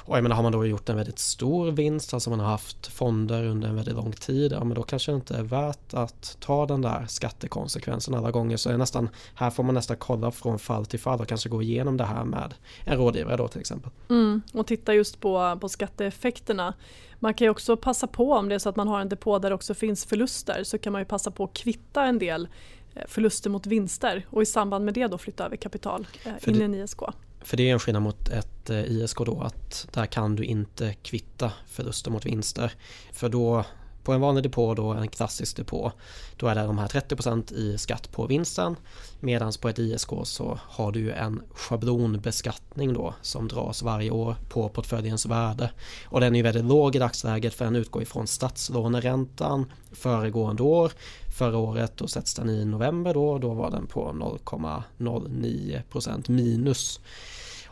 och 0.00 0.16
jag 0.16 0.22
menar, 0.22 0.36
har 0.36 0.42
man 0.42 0.52
då 0.52 0.66
gjort 0.66 0.88
en 0.88 0.96
väldigt 0.96 1.18
stor 1.18 1.70
vinst, 1.70 2.14
alltså 2.14 2.30
man 2.30 2.40
har 2.40 2.46
haft 2.46 2.86
fonder 2.86 3.44
under 3.44 3.68
en 3.68 3.76
väldigt 3.76 3.94
lång 3.94 4.12
tid, 4.12 4.52
ja 4.52 4.64
men 4.64 4.74
då 4.74 4.82
kanske 4.82 5.12
det 5.12 5.16
inte 5.16 5.36
är 5.36 5.42
värt 5.42 5.94
att 5.94 6.36
ta 6.40 6.66
den 6.66 6.82
där 6.82 7.06
skattekonsekvensen 7.08 8.14
alla 8.14 8.30
gånger. 8.30 8.56
Så 8.56 8.70
är 8.70 8.76
nästan, 8.76 9.08
här 9.34 9.50
får 9.50 9.62
man 9.62 9.74
nästan 9.74 9.96
kolla 9.96 10.30
från 10.30 10.58
fall 10.58 10.86
till 10.86 11.00
fall 11.00 11.20
och 11.20 11.28
kanske 11.28 11.48
gå 11.48 11.62
igenom 11.62 11.96
det 11.96 12.04
här 12.04 12.24
med 12.24 12.54
en 12.84 12.98
rådgivare 12.98 13.36
då 13.36 13.48
till 13.48 13.60
exempel. 13.60 13.90
Mm, 14.08 14.42
och 14.52 14.66
titta 14.66 14.94
just 14.94 15.20
på, 15.20 15.58
på 15.60 15.68
skatteeffekterna. 15.68 16.74
Man 17.18 17.34
kan 17.34 17.44
ju 17.44 17.50
också 17.50 17.76
passa 17.76 18.06
på 18.06 18.32
om 18.32 18.48
det 18.48 18.54
är 18.54 18.58
så 18.58 18.68
att 18.68 18.76
man 18.76 18.88
har 18.88 19.00
en 19.00 19.08
depå 19.08 19.38
där 19.38 19.48
det 19.48 19.54
också 19.54 19.74
finns 19.74 20.04
förluster 20.04 20.64
så 20.64 20.78
kan 20.78 20.92
man 20.92 21.00
ju 21.00 21.06
passa 21.06 21.30
på 21.30 21.44
att 21.44 21.54
kvitta 21.54 22.04
en 22.04 22.18
del 22.18 22.48
eh, 22.94 23.02
förluster 23.08 23.50
mot 23.50 23.66
vinster 23.66 24.26
och 24.30 24.42
i 24.42 24.46
samband 24.46 24.84
med 24.84 24.94
det 24.94 25.06
då 25.06 25.18
flytta 25.18 25.46
över 25.46 25.56
kapital 25.56 26.06
eh, 26.24 26.48
in 26.48 26.60
i 26.60 26.64
en 26.64 26.74
ISK. 26.74 27.02
För 27.42 27.56
det 27.56 27.68
är 27.68 27.72
en 27.72 27.78
skillnad 27.78 28.02
mot 28.02 28.28
ett 28.28 28.70
eh, 28.70 28.84
ISK 28.84 29.18
då 29.18 29.40
att 29.40 29.88
där 29.92 30.06
kan 30.06 30.36
du 30.36 30.44
inte 30.44 30.94
kvitta 31.02 31.52
förluster 31.66 32.10
mot 32.10 32.26
vinster. 32.26 32.72
För 33.12 33.28
då 33.28 33.64
på 34.04 34.12
en 34.12 34.20
vanlig 34.20 34.44
depå 34.44 34.74
då, 34.74 34.92
en 34.92 35.08
klassisk 35.08 35.56
depå, 35.56 35.92
då 36.36 36.46
är 36.46 36.54
det 36.54 36.62
de 36.62 36.78
här 36.78 36.88
30% 36.88 37.52
i 37.52 37.78
skatt 37.78 38.12
på 38.12 38.26
vinsten. 38.26 38.76
Medan 39.20 39.52
på 39.60 39.68
ett 39.68 39.78
ISK 39.78 40.10
så 40.22 40.58
har 40.62 40.92
du 40.92 41.12
en 41.12 41.42
schablonbeskattning 41.54 42.92
då 42.92 43.14
som 43.22 43.48
dras 43.48 43.82
varje 43.82 44.10
år 44.10 44.36
på 44.48 44.68
portföljens 44.68 45.26
värde. 45.26 45.70
Och 46.04 46.20
den 46.20 46.34
är 46.34 46.36
ju 46.36 46.42
väldigt 46.42 46.64
låg 46.64 46.96
i 46.96 46.98
dagsläget 46.98 47.54
för 47.54 47.64
den 47.64 47.76
utgår 47.76 48.02
ifrån 48.02 48.26
statslåneräntan 48.26 49.72
föregående 49.92 50.62
år. 50.62 50.92
Förra 51.38 51.56
året 51.56 51.96
då 51.96 52.06
sätts 52.06 52.34
den 52.34 52.50
i 52.50 52.64
november 52.64 53.14
då, 53.14 53.38
då 53.38 53.54
var 53.54 53.70
den 53.70 53.86
på 53.86 54.12
0,09% 54.12 56.30
minus. 56.30 57.00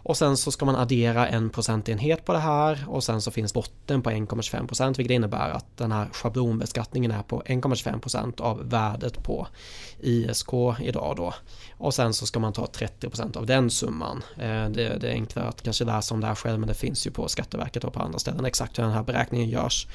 Och 0.08 0.16
sen 0.16 0.36
så 0.36 0.52
ska 0.52 0.64
man 0.64 0.76
addera 0.76 1.28
en 1.28 1.50
procentenhet 1.50 2.24
på 2.24 2.32
det 2.32 2.38
här 2.38 2.84
och 2.88 3.04
sen 3.04 3.22
så 3.22 3.30
finns 3.30 3.54
botten 3.54 4.02
på 4.02 4.10
1,25% 4.10 4.96
vilket 4.96 5.14
innebär 5.14 5.50
att 5.50 5.76
den 5.76 5.92
här 5.92 6.08
schablonbeskattningen 6.12 7.10
är 7.10 7.22
på 7.22 7.42
1,25% 7.46 8.40
av 8.40 8.68
värdet 8.68 9.22
på 9.22 9.46
ISK 10.00 10.52
idag 10.80 11.16
då. 11.16 11.34
Och 11.76 11.94
sen 11.94 12.14
så 12.14 12.26
ska 12.26 12.38
man 12.38 12.52
ta 12.52 12.66
30% 12.66 13.36
av 13.36 13.46
den 13.46 13.70
summan. 13.70 14.22
Eh, 14.36 14.68
det, 14.68 14.98
det 15.00 15.08
är 15.08 15.12
enklare 15.12 15.48
att 15.48 15.62
kanske 15.62 15.84
läsa 15.84 16.14
om 16.14 16.20
det 16.20 16.26
här 16.26 16.34
själv 16.34 16.58
men 16.58 16.68
det 16.68 16.74
finns 16.74 17.06
ju 17.06 17.10
på 17.10 17.28
Skatteverket 17.28 17.84
och 17.84 17.92
på 17.92 18.00
andra 18.00 18.18
ställen 18.18 18.44
exakt 18.44 18.78
hur 18.78 18.82
den 18.82 18.92
här 18.92 19.02
beräkningen 19.02 19.48
görs. 19.48 19.86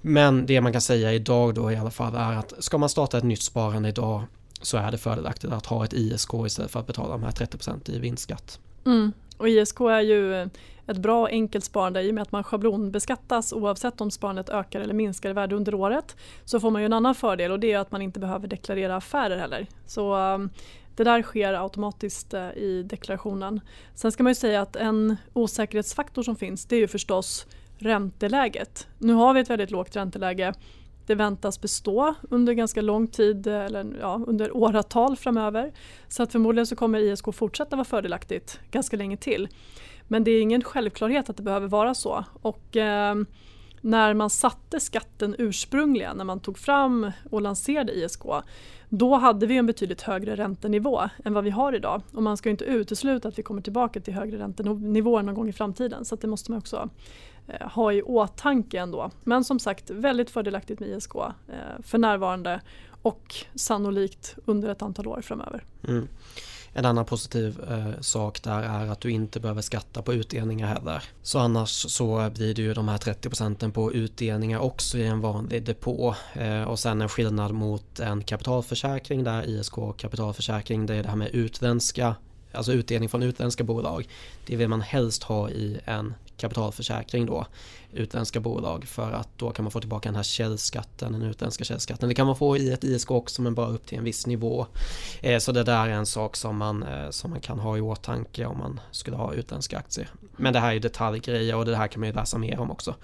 Men 0.00 0.46
det 0.46 0.60
man 0.60 0.72
kan 0.72 0.80
säga 0.80 1.12
idag 1.12 1.54
då 1.54 1.72
i 1.72 1.76
alla 1.76 1.90
fall 1.90 2.14
är 2.14 2.32
att 2.32 2.52
ska 2.58 2.78
man 2.78 2.88
starta 2.88 3.18
ett 3.18 3.24
nytt 3.24 3.42
sparande 3.42 3.88
idag 3.88 4.24
så 4.62 4.76
är 4.76 4.90
det 4.90 4.98
fördelaktigt 4.98 5.52
att 5.52 5.66
ha 5.66 5.84
ett 5.84 5.92
ISK 5.92 6.34
istället 6.46 6.70
för 6.70 6.80
att 6.80 6.86
betala 6.86 7.08
de 7.08 7.22
här 7.22 7.30
30% 7.30 7.90
i 7.90 7.98
vinstskatt. 7.98 8.58
Mm. 8.86 9.12
Och 9.36 9.48
ISK 9.48 9.80
är 9.80 10.00
ju 10.00 10.48
ett 10.86 10.96
bra 10.96 11.20
och 11.20 11.28
enkelt 11.28 11.64
sparande 11.64 12.02
i 12.02 12.10
och 12.10 12.14
med 12.14 12.22
att 12.22 12.32
man 12.32 12.44
schablonbeskattas 12.44 13.52
oavsett 13.52 14.00
om 14.00 14.10
sparandet 14.10 14.48
ökar 14.48 14.80
eller 14.80 14.94
minskar 14.94 15.30
i 15.30 15.32
värde 15.32 15.56
under 15.56 15.74
året. 15.74 16.16
Så 16.44 16.60
får 16.60 16.70
man 16.70 16.82
ju 16.82 16.86
en 16.86 16.92
annan 16.92 17.14
fördel 17.14 17.52
och 17.52 17.60
det 17.60 17.72
är 17.72 17.78
att 17.78 17.90
man 17.90 18.02
inte 18.02 18.20
behöver 18.20 18.48
deklarera 18.48 18.96
affärer 18.96 19.36
heller. 19.36 19.66
Så 19.86 20.16
um, 20.16 20.50
det 20.96 21.04
där 21.04 21.22
sker 21.22 21.62
automatiskt 21.62 22.34
eh, 22.34 22.50
i 22.50 22.82
deklarationen. 22.82 23.60
Sen 23.94 24.12
ska 24.12 24.22
man 24.22 24.30
ju 24.30 24.34
säga 24.34 24.62
att 24.62 24.76
en 24.76 25.16
osäkerhetsfaktor 25.32 26.22
som 26.22 26.36
finns 26.36 26.66
det 26.66 26.76
är 26.76 26.80
ju 26.80 26.88
förstås 26.88 27.46
ränteläget. 27.78 28.86
Nu 28.98 29.12
har 29.12 29.34
vi 29.34 29.40
ett 29.40 29.50
väldigt 29.50 29.70
lågt 29.70 29.96
ränteläge 29.96 30.54
det 31.06 31.14
väntas 31.14 31.60
bestå 31.60 32.14
under 32.30 32.52
ganska 32.52 32.82
lång 32.82 33.08
tid, 33.08 33.46
eller 33.46 33.96
ja, 34.00 34.20
under 34.26 34.56
åratal 34.56 35.16
framöver. 35.16 35.72
Så 36.08 36.22
att 36.22 36.32
förmodligen 36.32 36.66
så 36.66 36.76
kommer 36.76 36.98
ISK 36.98 37.34
fortsätta 37.34 37.76
vara 37.76 37.84
fördelaktigt 37.84 38.60
ganska 38.70 38.96
länge 38.96 39.16
till. 39.16 39.48
Men 40.08 40.24
det 40.24 40.30
är 40.30 40.40
ingen 40.40 40.62
självklarhet 40.62 41.30
att 41.30 41.36
det 41.36 41.42
behöver 41.42 41.68
vara 41.68 41.94
så. 41.94 42.24
Och, 42.42 42.76
eh, 42.76 43.14
när 43.80 44.14
man 44.14 44.30
satte 44.30 44.80
skatten 44.80 45.34
ursprungligen, 45.38 46.16
när 46.16 46.24
man 46.24 46.40
tog 46.40 46.58
fram 46.58 47.10
och 47.30 47.42
lanserade 47.42 47.92
ISK, 47.92 48.22
då 48.88 49.14
hade 49.14 49.46
vi 49.46 49.56
en 49.56 49.66
betydligt 49.66 50.02
högre 50.02 50.36
räntenivå 50.36 51.02
än 51.24 51.34
vad 51.34 51.44
vi 51.44 51.50
har 51.50 51.72
idag. 51.72 52.02
Och 52.12 52.22
man 52.22 52.36
ska 52.36 52.50
inte 52.50 52.64
utesluta 52.64 53.28
att 53.28 53.38
vi 53.38 53.42
kommer 53.42 53.62
tillbaka 53.62 54.00
till 54.00 54.14
högre 54.14 54.38
räntenivåer 54.38 55.22
någon 55.22 55.34
gång 55.34 55.48
i 55.48 55.52
framtiden. 55.52 56.04
Så 56.04 56.16
det 56.16 56.26
måste 56.26 56.50
man 56.50 56.58
också 56.58 56.88
Eh, 57.46 57.68
ha 57.68 57.92
i 57.92 58.02
åtanke 58.02 58.80
ändå. 58.80 59.10
Men 59.24 59.44
som 59.44 59.58
sagt, 59.58 59.90
väldigt 59.90 60.30
fördelaktigt 60.30 60.80
med 60.80 60.88
ISK 60.88 61.14
eh, 61.14 61.82
för 61.82 61.98
närvarande 61.98 62.60
och 63.02 63.34
sannolikt 63.54 64.36
under 64.44 64.68
ett 64.68 64.82
antal 64.82 65.06
år 65.06 65.20
framöver. 65.20 65.64
Mm. 65.88 66.08
En 66.76 66.84
annan 66.84 67.04
positiv 67.04 67.60
eh, 67.70 68.00
sak 68.00 68.42
där 68.42 68.62
är 68.62 68.86
att 68.86 69.00
du 69.00 69.10
inte 69.10 69.40
behöver 69.40 69.62
skatta 69.62 70.02
på 70.02 70.14
utdelningar 70.14 70.66
heller. 70.66 71.02
Så 71.22 71.38
annars 71.38 71.70
så 71.70 72.30
blir 72.30 72.54
det 72.54 72.62
ju 72.62 72.74
de 72.74 72.88
här 72.88 72.98
30 72.98 73.28
procenten 73.28 73.72
på 73.72 73.92
utdelningar 73.92 74.58
också 74.58 74.98
i 74.98 75.06
en 75.06 75.20
vanlig 75.20 75.64
depå. 75.64 76.14
Eh, 76.32 76.62
och 76.62 76.78
sen 76.78 77.02
en 77.02 77.08
skillnad 77.08 77.52
mot 77.52 78.00
en 78.00 78.24
kapitalförsäkring 78.24 79.24
där 79.24 79.48
ISK 79.48 79.74
kapitalförsäkring 79.96 80.86
det 80.86 80.94
är 80.94 81.02
det 81.02 81.08
här 81.08 81.16
med 81.16 81.30
utländska 81.34 82.14
alltså 82.52 82.72
utdelning 82.72 83.08
från 83.08 83.22
utländska 83.22 83.64
bolag. 83.64 84.08
Det 84.46 84.56
vill 84.56 84.68
man 84.68 84.80
helst 84.80 85.22
ha 85.22 85.50
i 85.50 85.80
en 85.84 86.14
kapitalförsäkring 86.36 87.26
då 87.26 87.46
utländska 87.92 88.40
bolag 88.40 88.84
för 88.84 89.12
att 89.12 89.28
då 89.36 89.50
kan 89.50 89.64
man 89.64 89.70
få 89.70 89.80
tillbaka 89.80 90.08
den 90.08 90.16
här 90.16 90.22
källskatten, 90.22 91.12
den 91.12 91.22
utländska 91.22 91.64
källskatten. 91.64 92.08
Det 92.08 92.14
kan 92.14 92.26
man 92.26 92.36
få 92.36 92.56
i 92.56 92.72
ett 92.72 92.84
ISK 92.84 93.10
också 93.10 93.42
men 93.42 93.54
bara 93.54 93.68
upp 93.68 93.86
till 93.86 93.98
en 93.98 94.04
viss 94.04 94.26
nivå. 94.26 94.66
Eh, 95.20 95.38
så 95.38 95.52
det 95.52 95.62
där 95.62 95.88
är 95.88 95.92
en 95.92 96.06
sak 96.06 96.36
som 96.36 96.56
man, 96.56 96.82
eh, 96.82 97.10
som 97.10 97.30
man 97.30 97.40
kan 97.40 97.58
ha 97.58 97.76
i 97.76 97.80
åtanke 97.80 98.46
om 98.46 98.58
man 98.58 98.80
skulle 98.90 99.16
ha 99.16 99.34
utländska 99.34 99.78
aktier. 99.78 100.08
Men 100.36 100.52
det 100.52 100.60
här 100.60 100.74
är 100.74 100.80
detaljgrejer 100.80 101.56
och 101.56 101.64
det 101.64 101.76
här 101.76 101.88
kan 101.88 102.00
man 102.00 102.08
ju 102.08 102.14
läsa 102.14 102.38
mer 102.38 102.58
om 102.58 102.70
också. 102.70 102.94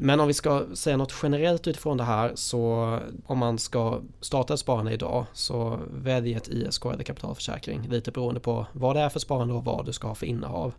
Men 0.00 0.20
om 0.20 0.28
vi 0.28 0.34
ska 0.34 0.66
säga 0.74 0.96
något 0.96 1.14
generellt 1.22 1.66
utifrån 1.66 1.96
det 1.96 2.04
här 2.04 2.32
så 2.34 2.98
om 3.26 3.38
man 3.38 3.58
ska 3.58 4.00
starta 4.20 4.54
ett 4.54 4.60
sparande 4.60 4.92
idag 4.92 5.26
så 5.32 5.80
välj 5.90 6.34
ett 6.34 6.48
ISK 6.48 6.84
eller 6.84 7.04
kapitalförsäkring 7.04 7.88
lite 7.88 8.10
beroende 8.10 8.40
på 8.40 8.66
vad 8.72 8.96
det 8.96 9.00
är 9.00 9.08
för 9.08 9.20
sparande 9.20 9.54
och 9.54 9.64
vad 9.64 9.86
du 9.86 9.92
ska 9.92 10.08
ha 10.08 10.14
för 10.14 10.26
innehav 10.26 10.74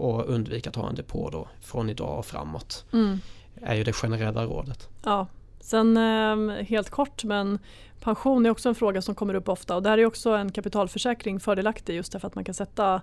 och 0.00 0.28
undvika 0.28 0.70
att 0.70 0.76
ha 0.76 0.88
en 0.88 0.94
depå 0.94 1.30
då 1.30 1.48
från 1.60 1.90
idag 1.90 2.18
och 2.18 2.26
framåt. 2.26 2.84
Mm. 2.92 3.20
är 3.62 3.74
ju 3.74 3.84
det 3.84 3.92
generella 3.92 4.44
rådet. 4.44 4.88
Ja, 5.04 5.26
sen 5.60 5.96
eh, 5.96 6.64
helt 6.64 6.90
kort 6.90 7.24
men 7.24 7.58
pension 8.00 8.46
är 8.46 8.50
också 8.50 8.68
en 8.68 8.74
fråga 8.74 9.02
som 9.02 9.14
kommer 9.14 9.34
upp 9.34 9.48
ofta 9.48 9.76
och 9.76 9.82
där 9.82 9.98
är 9.98 10.06
också 10.06 10.30
en 10.30 10.52
kapitalförsäkring 10.52 11.40
fördelaktig 11.40 11.94
just 11.96 12.12
därför 12.12 12.28
att 12.28 12.34
man 12.34 12.44
kan 12.44 12.54
sätta 12.54 13.02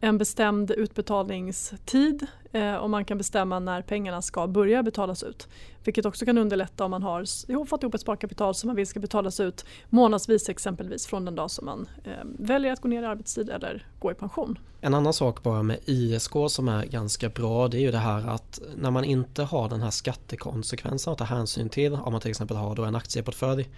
en 0.00 0.18
bestämd 0.18 0.70
utbetalningstid 0.70 2.26
eh, 2.52 2.74
och 2.74 2.90
man 2.90 3.04
kan 3.04 3.18
bestämma 3.18 3.58
när 3.58 3.82
pengarna 3.82 4.22
ska 4.22 4.46
börja 4.46 4.82
betalas 4.82 5.22
ut. 5.22 5.48
Vilket 5.84 6.06
också 6.06 6.24
kan 6.24 6.38
underlätta 6.38 6.84
om 6.84 6.90
man 6.90 7.02
har 7.02 7.64
fått 7.66 7.82
ihop 7.82 7.94
ett 7.94 8.00
sparkapital 8.00 8.54
som 8.54 8.66
man 8.66 8.76
vill 8.76 8.86
ska 8.86 9.00
betalas 9.00 9.40
ut 9.40 9.64
månadsvis 9.88 10.48
exempelvis 10.48 11.06
från 11.06 11.24
den 11.24 11.34
dag 11.34 11.50
som 11.50 11.64
man 11.64 11.88
eh, 12.04 12.12
väljer 12.38 12.72
att 12.72 12.80
gå 12.80 12.88
ner 12.88 13.02
i 13.02 13.06
arbetstid 13.06 13.50
eller 13.50 13.86
gå 13.98 14.10
i 14.10 14.14
pension. 14.14 14.58
En 14.80 14.94
annan 14.94 15.12
sak 15.12 15.42
bara 15.42 15.62
med 15.62 15.78
ISK 15.84 16.32
som 16.48 16.68
är 16.68 16.84
ganska 16.84 17.28
bra 17.28 17.68
det 17.68 17.76
är 17.76 17.82
ju 17.82 17.90
det 17.90 17.98
här 17.98 18.28
att 18.28 18.60
när 18.76 18.90
man 18.90 19.04
inte 19.04 19.42
har 19.42 19.68
den 19.68 19.82
här 19.82 19.90
skattekonsekvensen 19.90 21.12
att 21.12 21.18
ta 21.18 21.24
hänsyn 21.24 21.68
till 21.68 21.92
om 21.92 22.12
man 22.12 22.20
till 22.20 22.30
exempel 22.30 22.56
har 22.56 22.74
då 22.74 22.84
en 22.84 22.96
aktieportfölj 22.96 23.68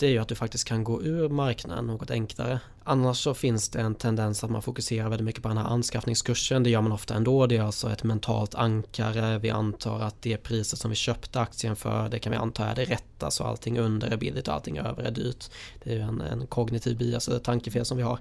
det 0.00 0.06
är 0.06 0.10
ju 0.10 0.18
att 0.18 0.28
du 0.28 0.34
faktiskt 0.34 0.64
kan 0.64 0.84
gå 0.84 1.02
ur 1.02 1.28
marknaden 1.28 1.86
något 1.86 2.10
enklare. 2.10 2.60
Annars 2.84 3.18
så 3.18 3.34
finns 3.34 3.68
det 3.68 3.80
en 3.80 3.94
tendens 3.94 4.44
att 4.44 4.50
man 4.50 4.62
fokuserar 4.62 5.08
väldigt 5.08 5.24
mycket 5.24 5.42
på 5.42 5.48
den 5.48 5.58
här 5.58 5.64
anskaffningskursen. 5.64 6.62
Det 6.62 6.70
gör 6.70 6.80
man 6.80 6.92
ofta 6.92 7.14
ändå. 7.14 7.46
Det 7.46 7.56
är 7.56 7.62
alltså 7.62 7.90
ett 7.90 8.04
mentalt 8.04 8.54
ankare. 8.54 9.38
Vi 9.38 9.50
antar 9.50 10.00
att 10.00 10.22
det 10.22 10.36
priset 10.36 10.78
som 10.78 10.90
vi 10.90 10.96
köpte 10.96 11.40
aktien 11.40 11.76
för, 11.76 12.08
det 12.08 12.18
kan 12.18 12.32
vi 12.32 12.38
anta 12.38 12.66
är 12.66 12.74
det 12.74 12.84
rätta. 12.84 13.30
Så 13.30 13.44
allting 13.44 13.78
under 13.78 14.08
är 14.08 14.16
billigt 14.16 14.48
och 14.48 14.54
allting 14.54 14.78
över 14.78 15.02
är 15.02 15.10
dyrt. 15.10 15.50
Det 15.84 15.90
är 15.90 15.94
ju 15.94 16.00
en, 16.00 16.20
en 16.20 16.46
kognitiv 16.46 16.98
bias 16.98 17.28
eller 17.28 17.38
tankefel 17.38 17.84
som 17.84 17.96
vi 17.96 18.02
har. 18.02 18.18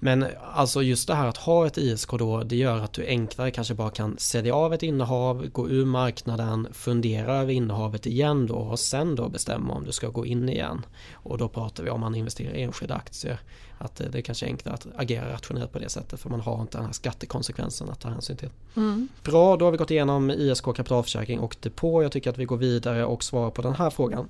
Men 0.00 0.26
alltså 0.52 0.82
just 0.82 1.08
det 1.08 1.14
här 1.14 1.26
att 1.26 1.36
ha 1.36 1.66
ett 1.66 1.78
ISK 1.78 2.10
då, 2.10 2.42
det 2.42 2.56
gör 2.56 2.78
att 2.78 2.92
du 2.92 3.06
enklare 3.06 3.50
kanske 3.50 3.74
bara 3.74 3.90
kan 3.90 4.18
sälja 4.18 4.54
av 4.54 4.74
ett 4.74 4.82
innehav, 4.82 5.46
gå 5.52 5.68
ur 5.68 5.84
marknaden, 5.84 6.68
fundera 6.72 7.36
över 7.36 7.52
innehavet 7.52 8.06
igen 8.06 8.46
då 8.46 8.54
och 8.54 8.78
sen 8.78 9.14
då 9.14 9.28
bestämma 9.28 9.74
om 9.74 9.84
du 9.84 9.92
ska 9.92 10.08
gå 10.08 10.26
in 10.26 10.48
igen. 10.48 10.86
Och 11.12 11.38
då 11.38 11.48
pratar 11.48 11.84
vi 11.84 11.90
om 11.90 12.00
man 12.00 12.14
investerar 12.14 12.54
i 12.54 12.62
enskilda 12.62 12.94
aktier. 12.94 13.40
Att 13.78 14.02
det 14.10 14.22
kanske 14.22 14.46
är 14.46 14.48
enklare 14.48 14.74
att 14.74 14.86
agera 14.96 15.32
rationellt 15.32 15.72
på 15.72 15.78
det 15.78 15.88
sättet 15.88 16.20
för 16.20 16.30
man 16.30 16.40
har 16.40 16.60
inte 16.60 16.78
den 16.78 16.86
här 16.86 16.92
skattekonsekvensen 16.92 17.90
att 17.90 18.00
ta 18.00 18.08
hänsyn 18.08 18.36
till. 18.36 18.50
Mm. 18.76 19.08
Bra, 19.22 19.56
då 19.56 19.64
har 19.64 19.72
vi 19.72 19.78
gått 19.78 19.90
igenom 19.90 20.30
ISK 20.30 20.64
kapitalförsäkring 20.64 21.38
och 21.38 21.56
depå. 21.60 22.02
Jag 22.02 22.12
tycker 22.12 22.30
att 22.30 22.38
vi 22.38 22.44
går 22.44 22.56
vidare 22.56 23.04
och 23.04 23.24
svarar 23.24 23.50
på 23.50 23.62
den 23.62 23.74
här 23.74 23.90
frågan. 23.90 24.28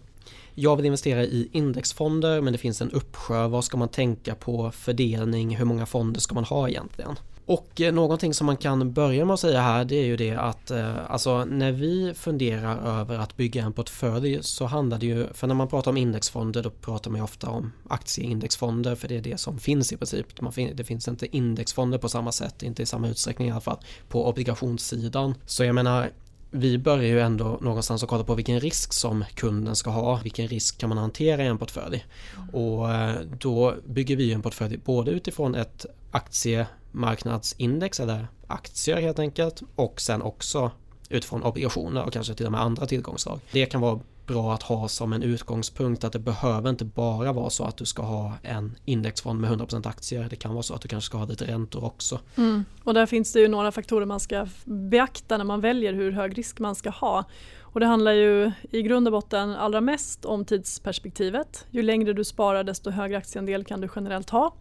Jag 0.55 0.77
vill 0.77 0.87
investera 0.87 1.25
i 1.25 1.49
indexfonder 1.53 2.41
men 2.41 2.53
det 2.53 2.59
finns 2.59 2.83
en 2.83 2.91
uppsjö. 2.91 3.47
Vad 3.47 3.65
ska 3.65 3.77
man 3.77 3.89
tänka 3.89 4.35
på? 4.35 4.71
Fördelning? 4.71 5.57
Hur 5.57 5.65
många 5.65 5.87
fonder 5.87 6.21
ska 6.21 6.35
man 6.35 6.45
ha 6.45 6.69
egentligen? 6.69 7.17
Och 7.49 7.81
eh, 7.81 7.93
någonting 7.93 8.35
som 8.35 8.47
man 8.47 8.57
kan 8.57 8.93
börja 8.93 9.25
med 9.25 9.35
att 9.35 9.41
säga 9.41 9.61
här 9.61 9.85
det 9.85 9.97
är 9.97 10.05
ju 10.05 10.17
det 10.17 10.37
att 10.37 10.71
eh, 10.71 11.11
alltså 11.11 11.45
när 11.45 11.73
vi 11.73 12.15
funderar 12.15 13.01
över 13.01 13.19
att 13.19 13.37
bygga 13.37 13.63
en 13.63 13.73
portfölj 13.73 14.39
så 14.43 14.67
handlar 14.67 14.99
det 14.99 15.07
ju, 15.07 15.27
för 15.33 15.47
när 15.47 15.55
man 15.55 15.69
pratar 15.69 15.91
om 15.91 15.97
indexfonder 15.97 16.63
då 16.63 16.71
pratar 16.71 17.11
man 17.11 17.19
ju 17.19 17.25
ofta 17.25 17.51
om 17.51 17.73
aktieindexfonder 17.89 18.95
för 18.95 19.09
det 19.09 19.17
är 19.17 19.21
det 19.21 19.41
som 19.41 19.59
finns 19.59 19.93
i 19.93 19.97
princip. 19.97 20.27
det 20.75 20.85
finns 20.85 21.09
inte 21.09 21.37
indexfonder 21.37 21.99
på 21.99 22.09
samma 22.09 22.33
sätt, 22.33 22.63
inte 22.63 22.83
i 22.83 22.87
samma 22.87 23.09
utsträckning 23.09 23.49
i 23.49 23.51
alla 23.51 23.61
fall 23.61 23.79
på 24.09 24.29
obligationssidan. 24.29 25.35
Så 25.47 25.65
jag 25.65 25.75
menar 25.75 26.11
vi 26.51 26.79
börjar 26.79 27.09
ju 27.09 27.21
ändå 27.21 27.59
någonstans 27.61 28.03
att 28.03 28.09
kolla 28.09 28.25
på 28.25 28.35
vilken 28.35 28.61
risk 28.61 28.93
som 28.93 29.25
kunden 29.35 29.77
ska 29.77 29.91
ha. 29.91 30.21
Vilken 30.23 30.49
risk 30.49 30.79
kan 30.79 30.89
man 30.89 30.99
hantera 30.99 31.45
i 31.45 31.47
en 31.47 31.59
portfölj? 31.59 32.07
Och 32.53 32.93
eh, 32.93 33.15
då 33.39 33.75
bygger 33.87 34.17
vi 34.17 34.33
en 34.33 34.43
portfölj 34.43 34.77
både 34.77 35.11
utifrån 35.11 35.55
ett 35.55 35.87
marknadsindex 36.93 38.01
eller 38.01 38.29
aktier 38.47 39.01
helt 39.01 39.19
enkelt 39.19 39.63
och 39.75 40.01
sen 40.01 40.23
också 40.23 40.71
utifrån 41.09 41.43
obligationer 41.43 42.05
och 42.05 42.13
kanske 42.13 42.35
till 42.35 42.47
och 42.47 42.53
med 42.53 42.61
andra 42.61 42.87
tillgångsslag. 42.87 43.41
Det 43.53 43.67
kan 43.67 43.81
vara 43.81 44.01
bra 44.27 44.55
att 44.55 44.63
ha 44.63 44.89
som 44.89 45.13
en 45.13 45.23
utgångspunkt 45.23 46.05
att 46.05 46.13
det 46.13 46.19
behöver 46.19 46.71
inte 46.71 46.85
bara 46.85 47.33
vara 47.33 47.51
så 47.51 47.65
att 47.65 47.77
du 47.77 47.85
ska 47.85 48.03
ha 48.03 48.33
en 48.43 48.77
indexfond 48.85 49.41
med 49.41 49.51
100% 49.51 49.89
aktier. 49.89 50.27
Det 50.31 50.37
kan 50.37 50.53
vara 50.53 50.63
så 50.63 50.75
att 50.75 50.81
du 50.81 50.89
kanske 50.89 51.07
ska 51.07 51.19
ha 51.19 51.27
lite 51.27 51.45
räntor 51.45 51.85
också. 51.85 52.21
Mm. 52.37 52.65
Och 52.85 52.95
där 52.95 53.07
finns 53.07 53.33
det 53.33 53.41
ju 53.41 53.49
några 53.49 53.73
faktorer 53.73 54.07
man 54.07 54.21
ska 54.21 54.47
beakta 54.65 55.37
när 55.37 55.45
man 55.45 55.61
väljer 55.61 55.93
hur 55.93 56.13
hög 56.13 56.39
risk 56.39 56.59
man 56.59 56.75
ska 56.75 56.91
ha. 56.91 57.25
Och 57.61 57.81
det 57.81 57.87
handlar 57.87 58.13
ju 58.13 58.53
i 58.71 58.83
grund 58.83 59.09
och 59.09 59.13
botten 59.13 59.51
allra 59.51 59.81
mest 59.81 60.25
om 60.25 60.45
tidsperspektivet. 60.45 61.67
Ju 61.71 61.83
längre 61.83 62.13
du 62.13 62.25
sparar 62.25 62.65
desto 62.65 62.91
högre 62.91 63.19
aktieandel 63.19 63.65
kan 63.65 63.81
du 63.81 63.89
generellt 63.97 64.31
ha. 64.31 64.55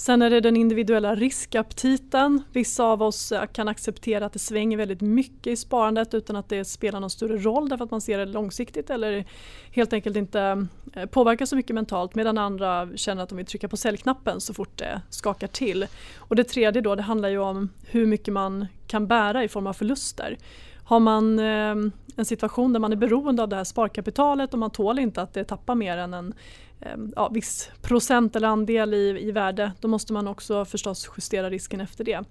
Sen 0.00 0.22
är 0.22 0.30
det 0.30 0.40
den 0.40 0.56
individuella 0.56 1.14
riskaptiten. 1.14 2.42
Vissa 2.52 2.84
av 2.84 3.02
oss 3.02 3.32
eh, 3.32 3.46
kan 3.46 3.68
acceptera 3.68 4.26
att 4.26 4.32
det 4.32 4.38
svänger 4.38 4.76
väldigt 4.76 5.00
mycket 5.00 5.46
i 5.46 5.56
sparandet 5.56 6.14
utan 6.14 6.36
att 6.36 6.48
det 6.48 6.64
spelar 6.64 7.00
någon 7.00 7.10
större 7.10 7.36
roll 7.36 7.68
därför 7.68 7.84
att 7.84 7.90
man 7.90 8.00
ser 8.00 8.18
det 8.18 8.26
långsiktigt 8.26 8.90
eller 8.90 9.24
helt 9.72 9.92
enkelt 9.92 10.16
inte 10.16 10.66
eh, 10.94 11.06
påverkar 11.06 11.46
så 11.46 11.56
mycket 11.56 11.74
mentalt 11.74 12.14
medan 12.14 12.38
andra 12.38 12.88
känner 12.96 13.22
att 13.22 13.28
de 13.28 13.36
vill 13.36 13.46
trycka 13.46 13.68
på 13.68 13.76
säljknappen 13.76 14.40
så 14.40 14.54
fort 14.54 14.78
det 14.78 15.02
skakar 15.10 15.48
till. 15.48 15.86
Och 16.16 16.36
det 16.36 16.44
tredje 16.44 16.82
då 16.82 16.94
det 16.94 17.02
handlar 17.02 17.28
ju 17.28 17.38
om 17.38 17.68
hur 17.86 18.06
mycket 18.06 18.34
man 18.34 18.66
kan 18.86 19.06
bära 19.06 19.44
i 19.44 19.48
form 19.48 19.66
av 19.66 19.72
förluster. 19.72 20.38
Har 20.84 21.00
man 21.00 21.38
eh, 21.38 21.74
en 22.16 22.24
situation 22.24 22.72
där 22.72 22.80
man 22.80 22.92
är 22.92 22.96
beroende 22.96 23.42
av 23.42 23.48
det 23.48 23.56
här 23.56 23.64
sparkapitalet 23.64 24.52
och 24.52 24.58
man 24.58 24.70
tål 24.70 24.98
inte 24.98 25.22
att 25.22 25.34
det 25.34 25.44
tappar 25.44 25.74
mer 25.74 25.98
än 25.98 26.14
en 26.14 26.34
Ehm, 26.80 27.12
ja, 27.16 27.28
viss 27.28 27.70
procent 27.82 28.36
eller 28.36 28.48
andel 28.48 28.94
i, 28.94 29.28
i 29.28 29.32
värde 29.32 29.72
då 29.80 29.88
måste 29.88 30.12
man 30.12 30.28
också 30.28 30.64
förstås 30.64 31.10
justera 31.16 31.50
risken 31.50 31.80
efter 31.80 32.04
det. 32.04 32.24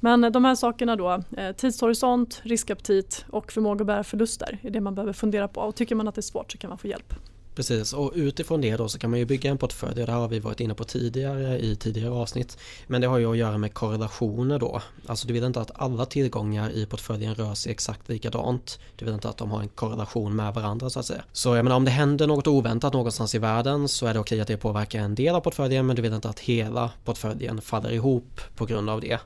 Men 0.00 0.32
de 0.32 0.44
här 0.44 0.54
sakerna 0.54 0.96
då, 0.96 1.22
eh, 1.36 1.52
tidshorisont, 1.56 2.40
riskaptit 2.44 3.24
och 3.30 3.52
förmåga 3.52 3.80
att 3.80 3.86
bära 3.86 4.04
förluster 4.04 4.58
är 4.62 4.70
det 4.70 4.80
man 4.80 4.94
behöver 4.94 5.12
fundera 5.12 5.48
på 5.48 5.60
och 5.60 5.74
tycker 5.74 5.94
man 5.94 6.08
att 6.08 6.14
det 6.14 6.20
är 6.20 6.22
svårt 6.22 6.52
så 6.52 6.58
kan 6.58 6.68
man 6.68 6.78
få 6.78 6.88
hjälp. 6.88 7.14
Precis 7.58 7.92
och 7.92 8.12
utifrån 8.14 8.60
det 8.60 8.76
då 8.76 8.88
så 8.88 8.98
kan 8.98 9.10
man 9.10 9.18
ju 9.18 9.24
bygga 9.24 9.50
en 9.50 9.58
portfölj. 9.58 9.94
Det 9.94 10.12
har 10.12 10.28
vi 10.28 10.38
varit 10.38 10.60
inne 10.60 10.74
på 10.74 10.84
tidigare 10.84 11.58
i 11.58 11.76
tidigare 11.76 12.10
avsnitt. 12.10 12.58
Men 12.86 13.00
det 13.00 13.06
har 13.06 13.18
ju 13.18 13.30
att 13.30 13.36
göra 13.36 13.58
med 13.58 13.74
korrelationer 13.74 14.58
då. 14.58 14.82
Alltså 15.06 15.26
du 15.26 15.32
vill 15.32 15.44
inte 15.44 15.60
att 15.60 15.70
alla 15.74 16.06
tillgångar 16.06 16.70
i 16.70 16.86
portföljen 16.86 17.34
rör 17.34 17.54
sig 17.54 17.72
exakt 17.72 18.08
likadant. 18.08 18.78
Du 18.96 19.04
vill 19.04 19.14
inte 19.14 19.28
att 19.28 19.36
de 19.36 19.50
har 19.50 19.60
en 19.60 19.68
korrelation 19.68 20.36
med 20.36 20.54
varandra 20.54 20.90
så 20.90 21.00
att 21.00 21.06
säga. 21.06 21.22
Så 21.32 21.56
jag 21.56 21.64
menar 21.64 21.76
om 21.76 21.84
det 21.84 21.90
händer 21.90 22.26
något 22.26 22.46
oväntat 22.46 22.92
någonstans 22.92 23.34
i 23.34 23.38
världen 23.38 23.88
så 23.88 24.06
är 24.06 24.14
det 24.14 24.20
okej 24.20 24.40
att 24.40 24.48
det 24.48 24.56
påverkar 24.56 25.00
en 25.00 25.14
del 25.14 25.34
av 25.34 25.40
portföljen 25.40 25.86
men 25.86 25.96
du 25.96 26.02
vill 26.02 26.14
inte 26.14 26.28
att 26.28 26.40
hela 26.40 26.90
portföljen 27.04 27.60
faller 27.60 27.90
ihop 27.90 28.40
på 28.56 28.66
grund 28.66 28.90
av 28.90 29.00
det. 29.00 29.18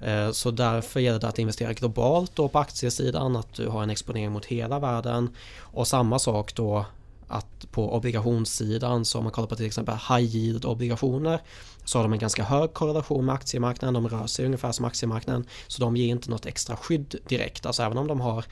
Eh, 0.00 0.30
så 0.30 0.50
därför 0.50 1.00
gäller 1.00 1.20
det 1.20 1.28
att 1.28 1.38
investera 1.38 1.72
globalt 1.72 2.32
då 2.34 2.48
på 2.48 2.58
aktiesidan, 2.58 3.36
att 3.36 3.54
du 3.54 3.68
har 3.68 3.82
en 3.82 3.90
exponering 3.90 4.32
mot 4.32 4.44
hela 4.44 4.78
världen. 4.78 5.30
Och 5.58 5.88
samma 5.88 6.18
sak 6.18 6.54
då 6.54 6.86
att 7.28 7.70
på 7.70 7.96
obligationssidan 7.96 9.04
så 9.04 9.18
om 9.18 9.24
man 9.24 9.32
kollar 9.32 9.48
på 9.48 9.56
till 9.56 9.66
exempel 9.66 9.94
high 9.94 10.36
yield 10.36 10.64
obligationer 10.64 11.40
så 11.84 11.98
har 11.98 12.02
de 12.02 12.12
en 12.12 12.18
ganska 12.18 12.44
hög 12.44 12.72
korrelation 12.72 13.24
med 13.24 13.34
aktiemarknaden. 13.34 13.94
De 13.94 14.08
rör 14.08 14.26
sig 14.26 14.44
ungefär 14.46 14.72
som 14.72 14.84
aktiemarknaden 14.84 15.46
så 15.66 15.82
de 15.82 15.96
ger 15.96 16.06
inte 16.06 16.30
något 16.30 16.46
extra 16.46 16.76
skydd 16.76 17.14
direkt. 17.28 17.66
Alltså 17.66 17.82
även 17.82 17.98
om 17.98 18.06
de 18.06 18.20
har 18.20 18.44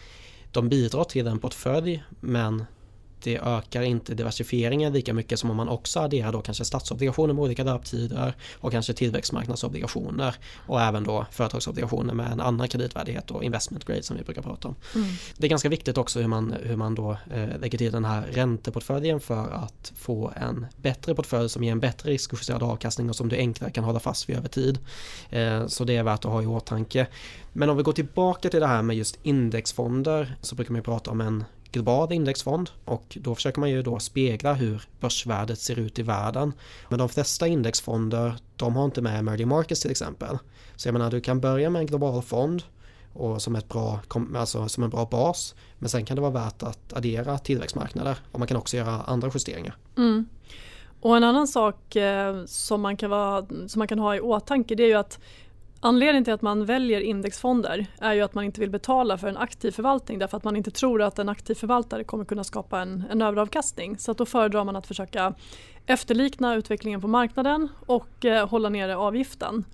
de 0.51 0.69
bidrar 0.69 1.05
till 1.05 1.27
en 1.27 1.39
portfölj 1.39 2.05
men 2.21 2.65
det 3.23 3.39
ökar 3.39 3.83
inte 3.83 4.15
diversifieringen 4.15 4.93
lika 4.93 5.15
mycket 5.15 5.39
som 5.39 5.51
om 5.51 5.57
man 5.57 5.69
också 5.69 6.01
adderar 6.01 6.33
då 6.33 6.41
kanske 6.41 6.65
statsobligationer 6.65 7.35
med 7.35 7.43
olika 7.43 7.65
löptider 7.65 8.35
och 8.55 8.73
kanske 8.73 8.93
tillväxtmarknadsobligationer 8.93 10.35
och 10.67 10.81
även 10.81 11.05
då 11.05 11.27
företagsobligationer 11.31 12.15
med 12.15 12.33
en 12.33 12.41
annan 12.41 12.69
kreditvärdighet 12.69 13.31
och 13.31 13.45
investment 13.45 13.85
grade 13.85 14.03
som 14.03 14.17
vi 14.17 14.23
brukar 14.23 14.43
prata 14.43 14.69
om. 14.69 14.75
Mm. 14.95 15.09
Det 15.37 15.47
är 15.47 15.51
ganska 15.51 15.69
viktigt 15.69 15.99
också 15.99 16.21
hur 16.21 16.29
man, 16.29 16.55
hur 16.63 16.77
man 16.77 16.95
då 16.95 17.17
eh, 17.35 17.59
lägger 17.61 17.79
till 17.79 17.93
den 17.93 18.05
här 18.05 18.23
ränteportföljen 18.23 19.21
för 19.21 19.51
att 19.51 19.93
få 19.97 20.33
en 20.37 20.67
bättre 20.77 21.15
portfölj 21.15 21.49
som 21.49 21.65
ger 21.65 21.73
en 21.73 21.81
bättre 21.81 22.11
riskjusterad 22.11 22.63
avkastning 22.63 23.11
och 23.11 23.17
som 23.17 23.29
du 23.29 23.37
enklare 23.37 23.71
kan 23.71 23.85
hålla 23.85 24.01
fast 24.01 24.29
vid 24.29 24.37
över 24.37 24.49
tid. 24.49 24.79
Eh, 25.31 25.67
så 25.67 25.85
det 25.85 25.97
är 25.97 26.03
värt 26.03 26.25
att 26.25 26.31
ha 26.31 26.43
i 26.43 26.47
åtanke. 26.47 27.07
Men 27.53 27.71
om 27.71 27.77
vi 27.77 27.83
går 27.83 27.93
tillbaka 27.93 28.49
till 28.49 28.61
det 28.61 28.67
här 28.67 28.83
med 28.83 28.97
just 28.97 29.19
indexfonder 29.23 30.37
så 30.41 30.55
brukar 30.55 30.73
man 30.73 30.83
prata 30.83 31.11
om 31.11 31.21
en 31.21 31.45
global 31.73 32.13
indexfond 32.13 32.71
och 32.85 33.19
då 33.21 33.35
försöker 33.35 33.61
man 33.61 33.71
ju 33.71 33.83
då 33.83 33.99
spegla 33.99 34.55
hur 34.55 34.83
börsvärdet 35.01 35.59
ser 35.59 35.79
ut 35.79 35.99
i 35.99 36.03
världen. 36.03 36.53
Men 36.89 36.99
de 36.99 37.09
flesta 37.09 37.47
indexfonder 37.47 38.35
de 38.57 38.77
har 38.77 38.85
inte 38.85 39.01
med 39.01 39.19
emerging 39.19 39.49
markets 39.49 39.81
till 39.81 39.91
exempel. 39.91 40.39
Så 40.77 40.89
jag 40.89 40.93
menar 40.93 41.11
du 41.11 41.21
kan 41.21 41.41
börja 41.41 41.71
med 41.71 41.81
en 41.81 41.87
global 41.87 42.23
fond 42.23 42.63
och 43.13 43.43
som, 43.43 43.57
ett 43.57 43.69
bra, 43.69 44.01
alltså 44.37 44.69
som 44.69 44.85
en 44.85 44.91
bra 44.91 45.09
bas. 45.11 45.55
Men 45.79 45.89
sen 45.89 46.05
kan 46.05 46.15
det 46.15 46.21
vara 46.21 46.33
värt 46.33 46.63
att 46.63 46.93
addera 46.93 47.39
tillväxtmarknader 47.39 48.17
och 48.33 48.39
man 48.39 48.49
kan 48.49 48.57
också 48.57 48.77
göra 48.77 49.03
andra 49.03 49.31
justeringar. 49.35 49.77
Mm. 49.97 50.29
Och 51.01 51.17
en 51.17 51.25
annan 51.25 51.49
sak 51.49 51.97
eh, 51.97 52.45
som, 52.45 52.81
man 52.81 52.97
kan 52.97 53.11
vara, 53.11 53.47
som 53.69 53.79
man 53.79 53.89
kan 53.89 53.99
ha 53.99 54.17
i 54.17 54.21
åtanke 54.21 54.75
det 54.75 54.83
är 54.83 54.89
ju 54.89 54.95
att 54.95 55.19
Anledningen 55.85 56.25
till 56.25 56.35
att 56.35 56.43
man 56.43 56.65
väljer 56.65 57.01
indexfonder 57.01 57.87
är 57.99 58.13
ju 58.13 58.21
att 58.21 58.35
man 58.35 58.45
inte 58.45 58.61
vill 58.61 58.71
betala 58.71 59.19
för 59.19 59.29
en 59.29 59.37
aktiv 59.37 59.71
förvaltning 59.71 60.19
därför 60.19 60.37
att 60.37 60.45
man 60.45 60.57
inte 60.57 60.71
tror 60.71 61.03
att 61.03 61.19
en 61.19 61.29
aktiv 61.29 61.55
förvaltare 61.55 62.05
kommer 62.05 62.25
kunna 62.25 62.45
skapa 62.45 62.81
en, 62.81 63.05
en 63.11 63.23
överavkastning. 63.23 63.99
Så 63.99 64.13
då 64.13 64.27
föredrar 64.27 64.65
man 64.65 64.77
att 64.77 64.87
försöka 64.87 65.35
efterlikna 65.87 66.55
utvecklingen 66.55 67.01
på 67.01 67.09
marknaden 67.09 67.69
och 67.87 68.25
eh, 68.25 68.49
hålla 68.49 68.69
nere 68.69 68.97
avgiften. 68.97 69.65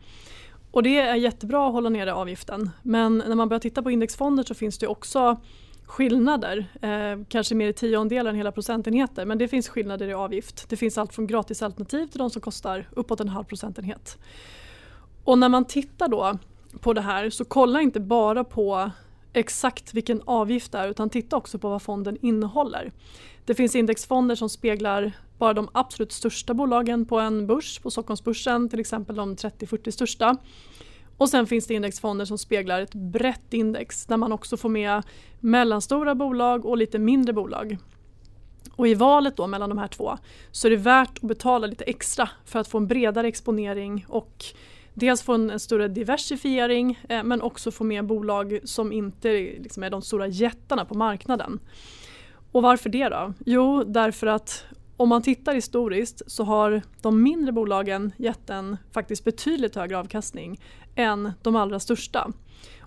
Och 0.71 0.83
det 0.83 0.99
är 0.99 1.15
jättebra 1.15 1.67
att 1.67 1.73
hålla 1.73 1.89
nere 1.89 2.15
avgiften 2.15 2.71
men 2.83 3.19
när 3.27 3.35
man 3.35 3.49
börjar 3.49 3.61
titta 3.61 3.83
på 3.83 3.91
indexfonder 3.91 4.45
så 4.45 4.55
finns 4.55 4.79
det 4.79 4.87
också 4.87 5.41
skillnader, 5.85 6.67
eh, 6.83 7.25
kanske 7.29 7.55
mer 7.55 7.69
i 7.69 7.73
tiondelar 7.73 8.31
än 8.31 8.37
hela 8.37 8.53
procentenheter 8.53 9.25
men 9.25 9.39
det 9.39 9.49
finns 9.49 9.69
skillnader 9.69 10.09
i 10.09 10.15
avgift. 10.15 10.69
Det 10.69 10.77
finns 10.77 10.99
allt 10.99 11.15
från 11.15 11.27
gratisalternativ 11.27 12.07
till 12.07 12.19
de 12.19 12.31
som 12.31 12.43
kostar 12.43 12.89
uppåt 12.93 13.21
en 13.21 13.29
halv 13.29 13.45
procentenhet. 13.45 14.19
Och 15.29 15.39
när 15.39 15.49
man 15.49 15.65
tittar 15.65 16.09
då 16.09 16.39
på 16.81 16.93
det 16.93 17.01
här 17.01 17.31
så 17.31 17.45
kolla 17.45 17.81
inte 17.81 18.01
bara 18.01 18.45
på 18.45 18.91
exakt 19.33 19.95
vilken 19.95 20.23
avgift 20.25 20.73
det 20.73 20.79
är 20.79 20.89
utan 20.89 21.11
titta 21.11 21.37
också 21.37 21.59
på 21.59 21.69
vad 21.69 21.83
fonden 21.83 22.19
innehåller. 22.23 22.93
Det 23.45 23.55
finns 23.55 23.75
indexfonder 23.75 24.35
som 24.35 24.49
speglar 24.49 25.13
bara 25.39 25.53
de 25.55 25.69
absolut 25.73 26.13
största 26.13 26.55
bolagen 26.55 27.07
på 27.07 27.19
en 27.19 27.47
börs, 27.47 27.79
på 27.79 27.91
Stockholmsbörsen 27.91 28.69
till 28.69 28.81
exempel 28.81 29.17
de 29.17 29.37
30-40 29.37 29.91
största. 29.91 30.37
Och 31.19 31.29
sen 31.29 31.47
finns 31.47 31.67
det 31.67 31.75
indexfonder 31.75 32.25
som 32.25 32.39
speglar 32.39 32.81
ett 32.81 32.95
brett 32.95 33.55
index 33.55 34.07
där 34.07 34.17
man 34.17 34.33
också 34.33 34.57
får 34.57 34.69
med 34.69 35.03
mellanstora 35.41 36.15
bolag 36.15 36.67
och 36.67 36.77
lite 36.77 36.99
mindre 36.99 37.33
bolag. 37.33 37.79
Och 38.77 38.89
i 38.89 38.95
valet 38.95 39.37
då 39.37 39.47
mellan 39.47 39.69
de 39.69 39.79
här 39.79 39.89
två 39.89 40.19
så 40.51 40.67
är 40.67 40.71
det 40.71 40.77
värt 40.77 41.19
att 41.19 41.29
betala 41.29 41.67
lite 41.67 41.85
extra 41.85 42.29
för 42.45 42.59
att 42.59 42.69
få 42.69 42.79
en 42.79 42.87
bredare 42.87 43.29
exponering 43.29 44.07
och 44.09 44.45
dels 44.99 45.23
få 45.23 45.35
en, 45.35 45.51
en 45.51 45.61
större 45.61 45.89
diversifiering 45.89 46.99
eh, 47.09 47.23
men 47.23 47.43
också 47.43 47.71
få 47.71 47.85
med 47.85 48.07
bolag 48.07 48.59
som 48.65 48.93
inte 48.93 49.33
liksom, 49.33 49.83
är 49.83 49.91
de 49.91 50.03
stora 50.03 50.27
jättarna 50.27 50.85
på 50.85 50.95
marknaden. 50.95 51.61
Och 52.53 52.63
varför 52.63 52.91
det 52.91 53.09
då? 53.09 53.33
Jo, 53.47 53.85
därför 53.85 54.27
att 54.27 54.65
om 54.97 55.09
man 55.09 55.23
tittar 55.23 55.55
historiskt 55.55 56.23
så 56.27 56.45
har 56.45 56.83
de 57.03 57.23
mindre 57.23 57.53
bolagen 57.53 58.13
gett 58.17 58.51
en 58.51 58.77
faktiskt 58.93 59.25
betydligt 59.25 59.77
högre 59.77 59.99
avkastning 59.99 60.61
än 60.95 61.33
de 61.43 61.57
allra 61.57 61.81
största. 61.81 62.33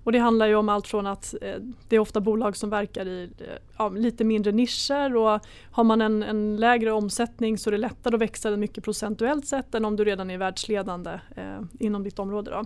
Och 0.04 0.12
det 0.12 0.20
handlar 0.20 0.48
ju 0.48 0.56
om 0.56 0.70
allt 0.70 0.88
från 0.88 1.08
att 1.08 1.34
eh, 1.42 1.56
det 1.90 1.96
är 1.96 2.00
ofta 2.00 2.22
bolag 2.22 2.58
som 2.58 2.70
verkar 2.70 3.06
i 3.06 3.30
eh, 3.38 3.46
ja, 3.78 3.90
lite 3.90 4.24
mindre 4.24 4.52
nischer 4.52 5.16
och 5.16 5.40
har 5.72 5.84
man 5.84 6.02
en, 6.02 6.24
en, 6.24 6.58
lägre 6.58 6.92
omsättning 6.92 7.58
så 7.58 7.70
är 7.70 7.72
det 7.72 7.78
lättare 7.78 8.16
att 8.16 8.22
växa 8.22 8.58
mycket 8.58 8.84
procentuellt 8.84 9.48
sett 9.48 9.76
än 9.76 9.86
om 9.86 9.96
du 9.96 10.06
redan 10.06 10.30
är 10.30 10.38
världsledande 10.38 11.20
eh, 11.36 11.62
inom 11.80 12.04
ditt 12.04 12.20
område. 12.20 12.52
Då. 12.52 12.66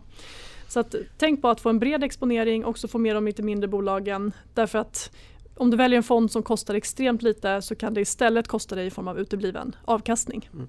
Så 0.68 0.80
att, 0.80 0.96
tänk 1.18 1.42
på 1.42 1.48
att 1.48 1.62
få 1.62 1.70
en 1.70 1.80
bred 1.80 2.04
exponering, 2.04 2.66
också 2.66 2.88
få 2.88 2.98
med 2.98 3.16
de 3.16 3.26
lite 3.26 3.44
mindre 3.44 3.68
bolagen 3.68 4.32
därför 4.54 4.80
att 4.80 5.12
om 5.58 5.70
du 5.70 5.78
väljer 5.78 5.98
en 5.98 6.04
fond 6.04 6.32
som 6.32 6.44
kostar 6.44 6.74
extremt 6.76 7.22
lite 7.22 7.62
så 7.62 7.76
kan 7.76 7.94
det 7.94 8.02
istället 8.02 8.48
kosta 8.48 8.76
dig 8.76 8.88
i 8.88 8.90
form 8.90 9.08
av 9.08 9.20
utebliven 9.20 9.76
avkastning. 9.86 10.50
Mm. 10.54 10.68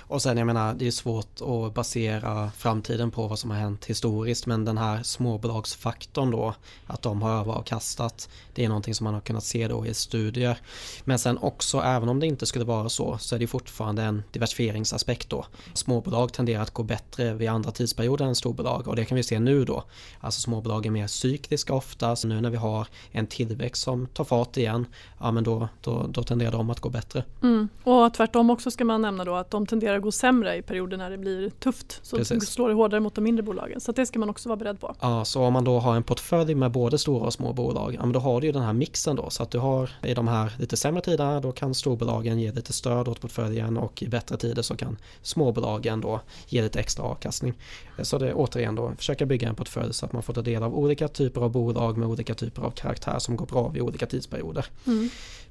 Och 0.00 0.22
sen 0.22 0.36
jag 0.36 0.46
menar 0.46 0.74
det 0.74 0.86
är 0.86 0.90
svårt 0.90 1.40
att 1.40 1.74
basera 1.74 2.50
framtiden 2.56 3.10
på 3.10 3.26
vad 3.26 3.38
som 3.38 3.50
har 3.50 3.58
hänt 3.58 3.84
historiskt 3.84 4.46
men 4.46 4.64
den 4.64 4.78
här 4.78 5.02
småbolagsfaktorn 5.02 6.30
då 6.30 6.54
att 6.86 7.02
de 7.02 7.22
har 7.22 7.40
överavkastat 7.40 8.28
det 8.54 8.64
är 8.64 8.68
någonting 8.68 8.94
som 8.94 9.04
man 9.04 9.14
har 9.14 9.20
kunnat 9.20 9.44
se 9.44 9.68
då 9.68 9.86
i 9.86 9.94
studier. 9.94 10.58
Men 11.04 11.18
sen 11.18 11.38
också 11.38 11.80
även 11.80 12.08
om 12.08 12.20
det 12.20 12.26
inte 12.26 12.46
skulle 12.46 12.64
vara 12.64 12.88
så 12.88 13.18
så 13.18 13.34
är 13.34 13.38
det 13.38 13.46
fortfarande 13.46 14.02
en 14.02 14.22
diversifieringsaspekt 14.32 15.30
då. 15.30 15.46
Småbolag 15.74 16.32
tenderar 16.32 16.62
att 16.62 16.70
gå 16.70 16.82
bättre 16.82 17.34
vid 17.34 17.48
andra 17.48 17.70
tidsperioder 17.70 18.24
än 18.24 18.34
storbolag 18.34 18.88
och 18.88 18.96
det 18.96 19.04
kan 19.04 19.16
vi 19.16 19.22
se 19.22 19.38
nu 19.38 19.64
då. 19.64 19.84
Alltså 20.20 20.40
småbolag 20.40 20.86
är 20.86 20.90
mer 20.90 21.06
cykliska 21.06 21.74
ofta 21.74 22.16
så 22.16 22.28
nu 22.28 22.40
när 22.40 22.50
vi 22.50 22.56
har 22.56 22.86
en 23.10 23.26
tillväxt 23.26 23.82
som 23.82 24.06
tar 24.06 24.24
fart 24.24 24.56
igen 24.56 24.86
ja 25.18 25.30
men 25.30 25.44
då, 25.44 25.68
då, 25.80 26.06
då 26.08 26.22
tenderar 26.22 26.52
de 26.52 26.70
att 26.70 26.80
gå 26.80 26.88
bättre. 26.88 27.24
Mm. 27.42 27.68
Och 27.84 28.14
tvärtom 28.14 28.50
också 28.50 28.70
ska 28.70 28.84
man 28.84 29.02
nämna 29.02 29.24
då 29.24 29.34
att 29.34 29.50
de 29.50 29.66
tenderar 29.68 29.96
att 29.96 30.02
gå 30.02 30.12
sämre 30.12 30.56
i 30.56 30.62
perioder 30.62 30.96
när 30.96 31.10
det 31.10 31.18
blir 31.18 31.50
tufft. 31.50 32.00
Så 32.02 32.16
Precis. 32.16 32.40
det 32.40 32.46
slår 32.46 32.68
det 32.68 32.74
hårdare 32.74 33.00
mot 33.00 33.14
de 33.14 33.24
mindre 33.24 33.42
bolagen. 33.42 33.80
Så 33.80 33.92
det 33.92 34.06
ska 34.06 34.18
man 34.18 34.30
också 34.30 34.48
vara 34.48 34.56
beredd 34.56 34.80
på. 34.80 34.94
Ja, 35.00 35.24
så 35.24 35.42
om 35.42 35.52
man 35.52 35.64
då 35.64 35.78
har 35.78 35.96
en 35.96 36.02
portfölj 36.02 36.54
med 36.54 36.70
både 36.70 36.98
stora 36.98 37.26
och 37.26 37.32
små 37.32 37.52
bolag, 37.52 37.94
ja, 37.94 38.00
men 38.00 38.12
då 38.12 38.20
har 38.20 38.40
du 38.40 38.46
ju 38.46 38.52
den 38.52 38.62
här 38.62 38.72
mixen 38.72 39.16
då. 39.16 39.30
Så 39.30 39.42
att 39.42 39.50
du 39.50 39.58
har 39.58 39.90
i 40.02 40.14
de 40.14 40.28
här 40.28 40.52
lite 40.58 40.76
sämre 40.76 41.00
tiderna, 41.00 41.40
då 41.40 41.52
kan 41.52 41.74
storbolagen 41.74 42.40
ge 42.40 42.52
lite 42.52 42.72
stöd 42.72 43.08
åt 43.08 43.20
portföljen 43.20 43.76
och 43.76 44.02
i 44.02 44.08
bättre 44.08 44.36
tider 44.36 44.62
så 44.62 44.76
kan 44.76 44.96
småbolagen 45.22 46.00
då 46.00 46.20
ge 46.46 46.62
lite 46.62 46.80
extra 46.80 47.04
avkastning. 47.04 47.54
Så 48.02 48.18
det 48.18 48.28
är 48.28 48.32
återigen 48.36 48.74
då, 48.74 48.92
försöka 48.96 49.26
bygga 49.26 49.48
en 49.48 49.54
portfölj 49.54 49.94
så 49.94 50.06
att 50.06 50.12
man 50.12 50.22
får 50.22 50.32
ta 50.32 50.42
del 50.42 50.62
av 50.62 50.78
olika 50.78 51.08
typer 51.08 51.40
av 51.40 51.50
bolag 51.50 51.96
med 51.96 52.08
olika 52.08 52.34
typer 52.34 52.62
av 52.62 52.70
karaktär 52.70 53.18
som 53.18 53.36
går 53.36 53.46
bra 53.46 53.68
vid 53.68 53.82
olika 53.82 54.06
tidsperioder. 54.06 54.66
Mm. 54.86 55.10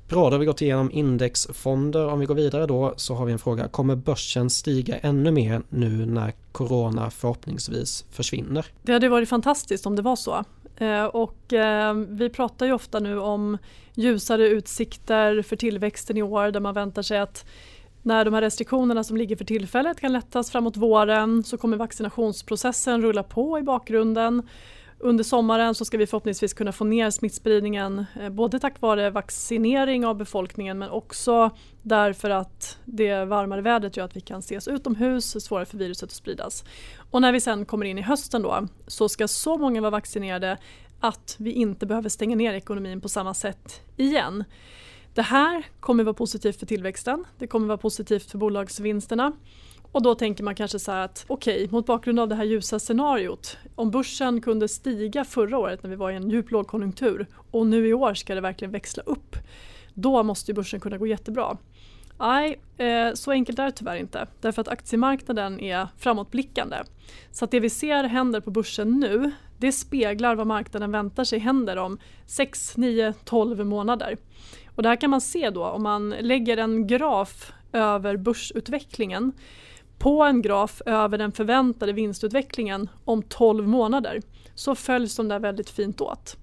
Bra, 0.09 0.29
då 0.29 0.33
har 0.33 0.39
vi 0.39 0.45
gått 0.45 0.61
igenom 0.61 0.91
indexfonder. 0.91 2.07
Om 2.07 2.19
vi 2.19 2.25
går 2.25 2.35
vidare 2.35 2.65
då 2.65 2.93
så 2.97 3.15
har 3.15 3.25
vi 3.25 3.31
en 3.31 3.39
fråga. 3.39 3.67
Kommer 3.67 3.95
börsen 3.95 4.49
stiga 4.49 4.97
ännu 4.97 5.31
mer 5.31 5.61
nu 5.69 6.05
när 6.05 6.33
corona 6.51 7.09
förhoppningsvis 7.09 8.05
försvinner? 8.11 8.65
Det 8.81 8.93
hade 8.93 9.09
varit 9.09 9.29
fantastiskt 9.29 9.85
om 9.85 9.95
det 9.95 10.01
var 10.01 10.15
så. 10.15 10.43
Eh, 10.77 11.05
och 11.05 11.53
eh, 11.53 11.93
vi 11.93 12.29
pratar 12.29 12.65
ju 12.65 12.73
ofta 12.73 12.99
nu 12.99 13.19
om 13.19 13.57
ljusare 13.93 14.47
utsikter 14.47 15.41
för 15.41 15.55
tillväxten 15.55 16.17
i 16.17 16.21
år 16.21 16.51
där 16.51 16.59
man 16.59 16.73
väntar 16.73 17.01
sig 17.01 17.19
att 17.19 17.45
när 18.01 18.25
de 18.25 18.33
här 18.33 18.41
restriktionerna 18.41 19.03
som 19.03 19.17
ligger 19.17 19.35
för 19.35 19.45
tillfället 19.45 19.99
kan 19.99 20.13
lättas 20.13 20.51
framåt 20.51 20.77
våren 20.77 21.43
så 21.43 21.57
kommer 21.57 21.77
vaccinationsprocessen 21.77 23.01
rulla 23.01 23.23
på 23.23 23.59
i 23.59 23.61
bakgrunden 23.61 24.43
under 24.99 25.23
sommaren 25.23 25.75
så 25.75 25.85
ska 25.85 25.97
vi 25.97 26.07
förhoppningsvis 26.07 26.53
kunna 26.53 26.71
få 26.71 26.83
ner 26.83 27.09
smittspridningen 27.09 28.05
eh, 28.19 28.29
både 28.29 28.59
tack 28.59 28.81
vare 28.81 29.09
vaccinering 29.09 30.05
av 30.05 30.17
befolkningen 30.17 30.79
men 30.79 30.89
också 30.89 31.49
därför 31.81 32.29
att 32.29 32.77
det 32.85 33.25
varmare 33.25 33.61
vädret 33.61 33.97
gör 33.97 34.05
att 34.05 34.15
vi 34.15 34.21
kan 34.21 34.39
ses 34.39 34.67
utomhus, 34.67 35.45
svårare 35.45 35.65
för 35.65 35.77
viruset 35.77 36.03
att 36.03 36.15
spridas. 36.15 36.63
Och 37.11 37.21
när 37.21 37.31
vi 37.31 37.39
sen 37.39 37.65
kommer 37.65 37.85
in 37.85 37.97
i 37.97 38.01
hösten 38.01 38.41
då 38.41 38.67
så 38.87 39.09
ska 39.09 39.27
så 39.27 39.57
många 39.57 39.81
vara 39.81 39.91
vaccinerade 39.91 40.57
att 40.99 41.35
vi 41.39 41.51
inte 41.51 41.85
behöver 41.85 42.09
stänga 42.09 42.35
ner 42.35 42.53
ekonomin 42.53 43.01
på 43.01 43.09
samma 43.09 43.33
sätt 43.33 43.81
igen. 43.97 44.43
Det 45.13 45.21
här 45.21 45.65
kommer 45.79 46.03
vara 46.03 46.13
positivt 46.13 46.59
för 46.59 46.65
tillväxten, 46.65 47.25
det 47.37 47.47
kommer 47.47 47.67
vara 47.67 47.77
positivt 47.77 48.31
för 48.31 48.37
bolagsvinsterna 48.37 49.31
och 49.91 50.01
då 50.01 50.15
tänker 50.15 50.43
man 50.43 50.55
kanske 50.55 50.79
så 50.79 50.91
här 50.91 51.05
att 51.05 51.25
okej, 51.27 51.55
okay, 51.55 51.67
mot 51.71 51.85
bakgrund 51.85 52.19
av 52.19 52.27
det 52.27 52.35
här 52.35 52.43
ljusa 52.43 52.79
scenariot, 52.79 53.57
om 53.75 53.91
börsen 53.91 54.41
kunde 54.41 54.67
stiga 54.67 55.23
förra 55.23 55.57
året 55.57 55.83
när 55.83 55.89
vi 55.89 55.95
var 55.95 56.11
i 56.11 56.15
en 56.15 56.29
djup 56.29 56.51
lågkonjunktur 56.51 57.27
och 57.51 57.67
nu 57.67 57.87
i 57.87 57.93
år 57.93 58.13
ska 58.13 58.35
det 58.35 58.41
verkligen 58.41 58.71
växla 58.71 59.03
upp, 59.05 59.35
då 59.93 60.23
måste 60.23 60.51
ju 60.51 60.55
börsen 60.55 60.79
kunna 60.79 60.97
gå 60.97 61.07
jättebra. 61.07 61.57
Nej, 62.19 62.59
eh, 62.77 63.13
så 63.13 63.31
enkelt 63.31 63.59
är 63.59 63.65
det 63.65 63.71
tyvärr 63.71 63.95
inte. 63.95 64.27
Därför 64.41 64.61
att 64.61 64.67
aktiemarknaden 64.67 65.59
är 65.59 65.87
framåtblickande. 65.97 66.77
Så 67.31 67.45
att 67.45 67.51
det 67.51 67.59
vi 67.59 67.69
ser 67.69 68.03
händer 68.03 68.39
på 68.39 68.51
börsen 68.51 68.99
nu, 68.99 69.31
det 69.57 69.71
speglar 69.71 70.35
vad 70.35 70.47
marknaden 70.47 70.91
väntar 70.91 71.23
sig 71.23 71.39
händer 71.39 71.77
om 71.77 71.99
6, 72.25 72.77
9, 72.77 73.13
12 73.25 73.65
månader. 73.65 74.17
Och 74.75 74.83
det 74.83 74.89
här 74.89 74.95
kan 74.95 75.09
man 75.09 75.21
se 75.21 75.49
då 75.49 75.65
om 75.65 75.83
man 75.83 76.09
lägger 76.09 76.57
en 76.57 76.87
graf 76.87 77.53
över 77.71 78.17
börsutvecklingen 78.17 79.31
på 79.97 80.23
en 80.23 80.41
graf 80.41 80.81
över 80.85 81.17
den 81.17 81.31
förväntade 81.31 81.93
vinstutvecklingen 81.93 82.89
om 83.05 83.23
12 83.23 83.67
månader 83.67 84.21
så 84.55 84.75
följs 84.75 85.15
de 85.15 85.27
där 85.27 85.39
väldigt 85.39 85.69
fint 85.69 86.01
åt. 86.01 86.37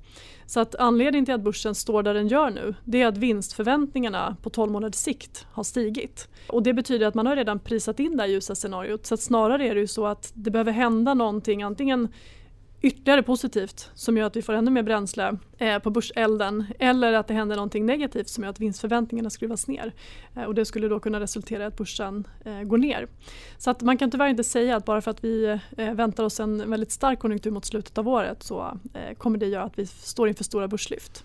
Så 0.46 0.60
att 0.60 0.74
anledningen 0.74 1.24
till 1.24 1.34
att 1.34 1.40
börsen 1.40 1.74
står 1.74 2.02
där 2.02 2.14
den 2.14 2.28
gör 2.28 2.50
nu 2.50 2.74
det 2.84 3.02
är 3.02 3.06
att 3.06 3.16
vinstförväntningarna 3.16 4.36
på 4.42 4.50
12 4.50 4.72
månaders 4.72 4.94
sikt 4.94 5.46
har 5.52 5.64
stigit. 5.64 6.28
Och 6.48 6.62
det 6.62 6.72
betyder 6.72 7.06
att 7.06 7.14
man 7.14 7.26
har 7.26 7.36
redan 7.36 7.58
prisat 7.58 8.00
in 8.00 8.16
det 8.16 8.22
här 8.22 8.30
ljusa 8.30 8.54
scenariot. 8.54 9.06
Så 9.06 9.14
att 9.14 9.20
snarare 9.20 9.68
är 9.68 9.74
det 9.74 9.80
ju 9.80 9.86
så 9.86 10.06
att 10.06 10.32
det 10.34 10.50
behöver 10.50 10.72
hända 10.72 11.14
någonting 11.14 11.62
antingen 11.62 12.08
ytterligare 12.84 13.22
positivt 13.22 13.90
som 13.94 14.16
gör 14.16 14.26
att 14.26 14.36
vi 14.36 14.42
får 14.42 14.52
ännu 14.52 14.70
mer 14.70 14.82
bränsle 14.82 15.36
eh, 15.58 15.78
på 15.78 15.90
börselden 15.90 16.64
eller 16.78 17.12
att 17.12 17.28
det 17.28 17.34
händer 17.34 17.56
någonting 17.56 17.86
negativt 17.86 18.28
som 18.28 18.44
gör 18.44 18.50
att 18.50 18.60
vinstförväntningarna 18.60 19.30
skruvas 19.30 19.68
ner. 19.68 19.92
Eh, 20.36 20.42
och 20.42 20.54
det 20.54 20.64
skulle 20.64 20.88
då 20.88 21.00
kunna 21.00 21.20
resultera 21.20 21.62
i 21.62 21.66
att 21.66 21.76
börsen 21.76 22.26
eh, 22.44 22.60
går 22.62 22.78
ner. 22.78 23.08
Så 23.58 23.70
att 23.70 23.82
man 23.82 23.98
kan 23.98 24.10
tyvärr 24.10 24.28
inte 24.28 24.44
säga 24.44 24.76
att 24.76 24.84
bara 24.84 25.00
för 25.00 25.10
att 25.10 25.24
vi 25.24 25.58
eh, 25.76 25.94
väntar 25.94 26.24
oss 26.24 26.40
en 26.40 26.70
väldigt 26.70 26.90
stark 26.90 27.18
konjunktur 27.18 27.50
mot 27.50 27.64
slutet 27.64 27.98
av 27.98 28.08
året 28.08 28.42
så 28.42 28.78
eh, 28.94 29.14
kommer 29.14 29.38
det 29.38 29.46
göra 29.46 29.64
att 29.64 29.78
vi 29.78 29.86
står 29.86 30.28
inför 30.28 30.44
stora 30.44 30.68
börslyft. 30.68 31.24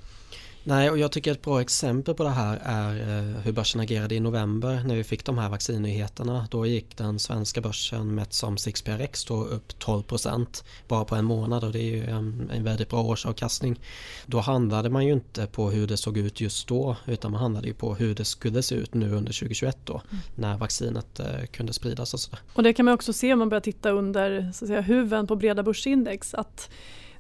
Nej, 0.64 0.90
och 0.90 0.98
jag 0.98 1.12
tycker 1.12 1.32
ett 1.32 1.42
bra 1.42 1.62
exempel 1.62 2.16
på 2.16 2.24
det 2.24 2.30
här 2.30 2.60
är 2.64 3.18
eh, 3.18 3.42
hur 3.42 3.52
börsen 3.52 3.82
agerade 3.82 4.16
i 4.16 4.20
november 4.20 4.84
när 4.86 4.96
vi 4.96 5.04
fick 5.04 5.26
de 5.26 5.38
här 5.38 5.50
vaccinnyheterna. 5.50 6.48
Då 6.52 6.66
gick 6.66 6.98
den 6.98 7.20
svenska 7.20 7.62
börsen 7.62 8.16
mätt 8.16 8.34
som 8.34 8.56
6PRX 8.56 9.28
då 9.28 9.44
upp 9.44 9.74
12% 9.80 10.64
bara 10.88 11.06
på 11.06 11.16
en 11.16 11.26
månad 11.26 11.64
och 11.64 11.72
det 11.72 11.80
är 11.80 11.96
ju 11.96 12.06
en, 12.06 12.50
en 12.54 12.64
väldigt 12.64 12.90
bra 12.90 13.02
årsavkastning. 13.02 13.80
Då 14.26 14.40
handlade 14.40 14.90
man 14.90 15.06
ju 15.06 15.14
inte 15.14 15.48
på 15.48 15.70
hur 15.70 15.88
det 15.88 15.98
såg 15.98 16.18
ut 16.18 16.42
just 16.42 16.68
då 16.68 16.96
utan 17.06 17.32
man 17.32 17.42
handlade 17.42 17.68
ju 17.68 17.74
på 17.74 17.96
hur 17.96 18.16
det 18.16 18.26
skulle 18.26 18.64
se 18.64 18.76
ut 18.76 18.94
nu 18.94 19.06
under 19.06 19.32
2021 19.32 19.78
då 19.86 19.94
mm. 19.94 20.24
när 20.36 20.58
vaccinet 20.58 21.20
eh, 21.20 21.46
kunde 21.52 21.74
spridas 21.74 22.14
och 22.14 22.20
sådär. 22.20 22.40
Och 22.54 22.64
det 22.64 22.74
kan 22.74 22.86
man 22.86 22.94
också 22.94 23.14
se 23.14 23.34
om 23.34 23.40
man 23.40 23.50
börjar 23.50 23.62
titta 23.62 23.92
under 23.92 24.52
så 24.54 24.66
att 24.66 24.70
säga, 24.70 24.82
huven 24.82 25.28
på 25.28 25.36
breda 25.36 25.64
börsindex 25.64 26.34
att 26.34 26.70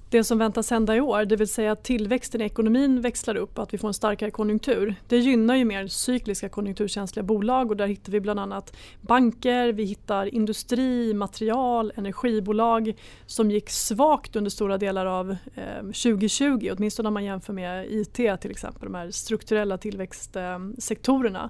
det 0.09 0.23
som 0.23 0.37
väntas 0.37 0.69
hända 0.69 0.95
i 0.95 1.01
år, 1.01 1.25
det 1.25 1.35
vill 1.35 1.47
säga 1.47 1.71
att 1.71 1.83
tillväxten 1.83 2.41
i 2.41 2.43
ekonomin 2.43 3.01
växlar 3.01 3.35
upp 3.35 3.57
och 3.57 3.63
att 3.63 3.73
vi 3.73 3.77
får 3.77 3.87
en 3.87 3.93
starkare 3.93 4.31
konjunktur. 4.31 4.95
Det 5.07 5.17
gynnar 5.17 5.55
ju 5.55 5.65
mer 5.65 5.87
cykliska 5.87 6.49
konjunkturkänsliga 6.49 7.23
bolag 7.23 7.71
och 7.71 7.77
där 7.77 7.87
hittar 7.87 8.11
vi 8.11 8.19
bland 8.19 8.39
annat 8.39 8.75
banker, 9.01 9.73
vi 9.73 9.83
hittar 9.83 10.25
industri, 10.25 11.13
material, 11.13 11.91
energibolag 11.95 12.93
som 13.25 13.51
gick 13.51 13.69
svagt 13.69 14.35
under 14.35 14.51
stora 14.51 14.77
delar 14.77 15.05
av 15.05 15.35
eh, 15.55 15.81
2020, 15.81 16.69
åtminstone 16.77 17.07
om 17.07 17.13
man 17.13 17.23
jämför 17.23 17.53
med 17.53 17.85
IT 17.91 18.13
till 18.13 18.51
exempel, 18.51 18.83
de 18.83 18.95
här 18.95 19.11
strukturella 19.11 19.77
tillväxtsektorerna. 19.77 21.49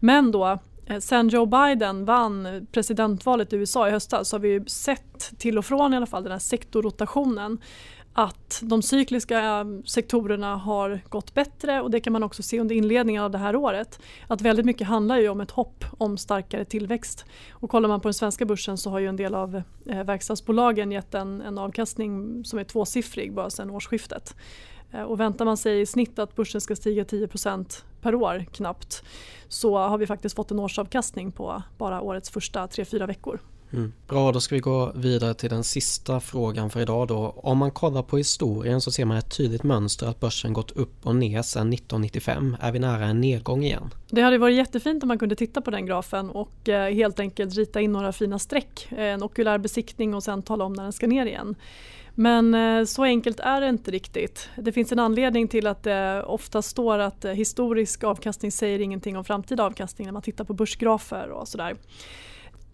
Men 0.00 0.30
då 0.30 0.58
Eh, 0.86 0.98
sen 0.98 1.28
Joe 1.28 1.46
Biden 1.46 2.04
vann 2.04 2.66
presidentvalet 2.72 3.52
i 3.52 3.56
USA 3.56 3.88
i 3.88 3.90
höstas 3.90 4.28
så 4.28 4.36
har 4.36 4.40
vi 4.40 4.64
sett 4.66 5.38
till 5.38 5.58
och 5.58 5.64
från 5.64 5.94
i 5.94 5.96
alla 5.96 6.06
fall 6.06 6.22
den 6.22 6.32
här 6.32 6.38
sektorrotationen 6.38 7.58
att 8.18 8.60
de 8.62 8.82
cykliska 8.82 9.60
eh, 9.60 9.64
sektorerna 9.84 10.56
har 10.56 11.00
gått 11.08 11.34
bättre 11.34 11.80
och 11.80 11.90
det 11.90 12.00
kan 12.00 12.12
man 12.12 12.22
också 12.22 12.42
se 12.42 12.60
under 12.60 12.74
inledningen 12.74 13.22
av 13.22 13.30
det 13.30 13.38
här 13.38 13.56
året. 13.56 14.00
Att 14.26 14.40
väldigt 14.40 14.66
mycket 14.66 14.86
handlar 14.86 15.18
ju 15.18 15.28
om 15.28 15.40
ett 15.40 15.50
hopp 15.50 15.84
om 15.98 16.18
starkare 16.18 16.64
tillväxt. 16.64 17.24
Och 17.50 17.70
kollar 17.70 17.88
man 17.88 18.00
på 18.00 18.08
den 18.08 18.14
svenska 18.14 18.44
börsen 18.44 18.78
så 18.78 18.90
har 18.90 18.98
ju 18.98 19.06
en 19.06 19.16
del 19.16 19.34
av 19.34 19.62
eh, 19.86 20.04
verkstadsbolagen 20.04 20.92
gett 20.92 21.14
en, 21.14 21.40
en 21.40 21.58
avkastning 21.58 22.44
som 22.44 22.58
är 22.58 22.64
tvåsiffrig 22.64 23.34
bara 23.34 23.50
sedan 23.50 23.70
årsskiftet. 23.70 24.36
Eh, 24.92 25.02
och 25.02 25.20
väntar 25.20 25.44
man 25.44 25.56
sig 25.56 25.80
i 25.80 25.86
snitt 25.86 26.18
att 26.18 26.36
börsen 26.36 26.60
ska 26.60 26.76
stiga 26.76 27.04
10 27.04 27.28
per 28.06 28.14
år 28.14 28.44
knappt 28.52 29.02
så 29.48 29.78
har 29.78 29.98
vi 29.98 30.06
faktiskt 30.06 30.36
fått 30.36 30.50
en 30.50 30.58
årsavkastning 30.58 31.32
på 31.32 31.62
bara 31.78 32.00
årets 32.00 32.30
första 32.30 32.66
3-4 32.66 33.06
veckor. 33.06 33.40
Mm. 33.72 33.92
Bra, 34.08 34.32
då 34.32 34.40
ska 34.40 34.54
vi 34.54 34.60
gå 34.60 34.92
vidare 34.94 35.34
till 35.34 35.50
den 35.50 35.64
sista 35.64 36.20
frågan 36.20 36.70
för 36.70 36.80
idag 36.80 37.08
då. 37.08 37.34
Om 37.36 37.58
man 37.58 37.70
kollar 37.70 38.02
på 38.02 38.16
historien 38.16 38.80
så 38.80 38.90
ser 38.90 39.04
man 39.04 39.16
ett 39.16 39.36
tydligt 39.36 39.62
mönster 39.62 40.06
att 40.06 40.20
börsen 40.20 40.52
gått 40.52 40.70
upp 40.70 41.06
och 41.06 41.16
ner 41.16 41.42
sedan 41.42 41.72
1995. 41.72 42.56
Är 42.60 42.72
vi 42.72 42.78
nära 42.78 43.04
en 43.04 43.20
nedgång 43.20 43.64
igen? 43.64 43.90
Det 44.10 44.20
hade 44.20 44.38
varit 44.38 44.56
jättefint 44.56 45.02
om 45.02 45.08
man 45.08 45.18
kunde 45.18 45.36
titta 45.36 45.60
på 45.60 45.70
den 45.70 45.86
grafen 45.86 46.30
och 46.30 46.68
eh, 46.68 46.94
helt 46.94 47.20
enkelt 47.20 47.54
rita 47.54 47.80
in 47.80 47.92
några 47.92 48.12
fina 48.12 48.38
streck, 48.38 48.88
eh, 48.90 48.98
en 48.98 49.22
okulär 49.22 49.58
besiktning 49.58 50.14
och 50.14 50.22
sen 50.22 50.42
tala 50.42 50.64
om 50.64 50.72
när 50.72 50.82
den 50.82 50.92
ska 50.92 51.06
ner 51.06 51.26
igen. 51.26 51.54
Men 52.18 52.54
eh, 52.54 52.84
så 52.84 53.04
enkelt 53.04 53.40
är 53.40 53.60
det 53.60 53.68
inte 53.68 53.90
riktigt. 53.90 54.48
Det 54.56 54.72
finns 54.72 54.92
en 54.92 54.98
anledning 54.98 55.48
till 55.48 55.66
att 55.66 55.82
det 55.82 56.22
ofta 56.22 56.62
står 56.62 56.98
att 56.98 57.24
eh, 57.24 57.32
historisk 57.32 58.04
avkastning 58.04 58.52
säger 58.52 58.78
ingenting 58.78 59.16
om 59.16 59.24
framtida 59.24 59.64
avkastning 59.64 60.06
när 60.06 60.12
man 60.12 60.22
tittar 60.22 60.44
på 60.44 60.52
börsgrafer 60.52 61.30
och 61.30 61.48
sådär. 61.48 61.76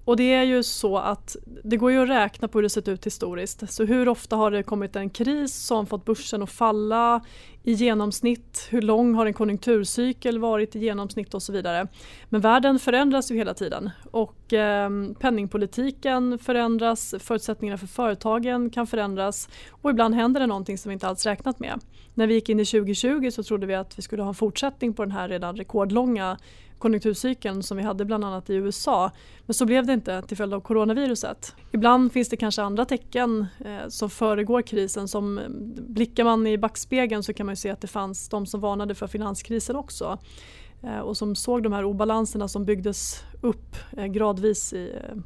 Och 0.05 0.17
det 0.17 0.35
är 0.35 0.43
ju 0.43 0.63
så 0.63 0.99
att 0.99 1.37
det 1.65 1.77
går 1.77 1.93
ju 1.93 2.03
att 2.03 2.09
räkna 2.09 2.49
på 2.49 2.59
hur 2.59 2.63
det 2.63 2.71
sett 2.71 2.89
ut 2.89 3.07
historiskt. 3.07 3.73
Så 3.73 3.85
hur 3.85 4.09
ofta 4.09 4.37
har 4.37 4.51
det 4.51 4.63
kommit 4.63 4.97
en 4.97 5.11
kris 5.11 5.55
som 5.55 5.87
fått 5.87 6.05
börsen 6.05 6.43
att 6.43 6.51
falla 6.51 7.21
i 7.63 7.73
genomsnitt? 7.73 8.69
Hur 8.71 8.83
lång 8.83 9.15
har 9.15 9.27
en 9.27 9.35
konjunkturcykel 9.35 10.39
varit 10.39 10.77
i 10.77 10.79
genomsnitt 10.79 11.35
och 11.35 11.43
så 11.43 11.53
vidare. 11.53 11.87
Men 12.29 12.41
världen 12.41 12.79
förändras 12.79 13.31
ju 13.31 13.37
hela 13.37 13.55
tiden 13.55 13.91
och 14.11 14.53
eh, 14.53 14.91
penningpolitiken 15.21 16.39
förändras, 16.39 17.15
förutsättningarna 17.19 17.79
för 17.79 17.87
företagen 17.87 18.71
kan 18.71 18.87
förändras 18.87 19.49
och 19.71 19.91
ibland 19.91 20.15
händer 20.15 20.41
det 20.41 20.47
någonting 20.47 20.79
som 20.79 20.89
vi 20.89 20.93
inte 20.93 21.09
alls 21.09 21.27
räknat 21.27 21.61
med. 21.61 21.81
När 22.15 22.27
vi 22.27 22.35
gick 22.35 22.49
in 22.49 22.61
i 22.61 22.65
2020 22.65 23.31
så 23.31 23.43
trodde 23.43 23.67
vi 23.67 23.75
att 23.75 23.99
vi 23.99 24.03
skulle 24.03 24.23
ha 24.23 24.29
en 24.29 24.35
fortsättning 24.35 24.95
på 24.95 25.03
den 25.03 25.13
här 25.13 25.29
redan 25.29 25.57
rekordlånga 25.57 26.39
konjunkturcykeln 26.83 27.63
som 27.63 27.77
vi 27.77 27.83
hade 27.83 28.05
bland 28.05 28.25
annat 28.25 28.51
i 28.51 28.55
USA. 28.55 29.11
Men 29.47 29.55
så 29.55 29.67
blev 29.67 29.87
det 29.87 29.93
inte 29.93 30.23
till 30.23 30.37
följd 30.37 30.55
av 30.55 30.61
coronaviruset. 30.61 31.55
Ibland 31.73 32.13
finns 32.13 32.29
det 32.29 32.37
kanske 32.37 32.63
andra 32.63 32.85
tecken 32.85 33.47
eh, 33.65 33.89
som 33.89 34.11
föregår 34.11 34.63
krisen. 34.63 35.09
Som 35.09 35.39
eh, 35.39 35.45
blickar 35.89 36.25
man 36.25 36.47
i 36.47 36.59
backspegeln 36.59 37.23
så 37.23 37.35
kan 37.35 37.47
man 37.47 37.57
se 37.57 37.71
att 37.71 37.81
det 37.81 37.89
fanns 37.89 38.29
de 38.29 38.47
som 38.47 38.61
varnade 38.61 38.95
för 38.95 39.07
finanskrisen 39.07 39.77
också 39.77 40.19
eh, 40.83 40.99
och 40.99 41.17
som 41.17 41.35
såg 41.35 41.63
de 41.63 41.73
här 41.73 41.85
obalanserna 41.85 42.49
som 42.49 42.65
byggdes 42.65 43.25
upp 43.41 43.77
eh, 43.97 44.07
gradvis 44.07 44.73
i 44.73 44.93
Eh, 44.93 45.17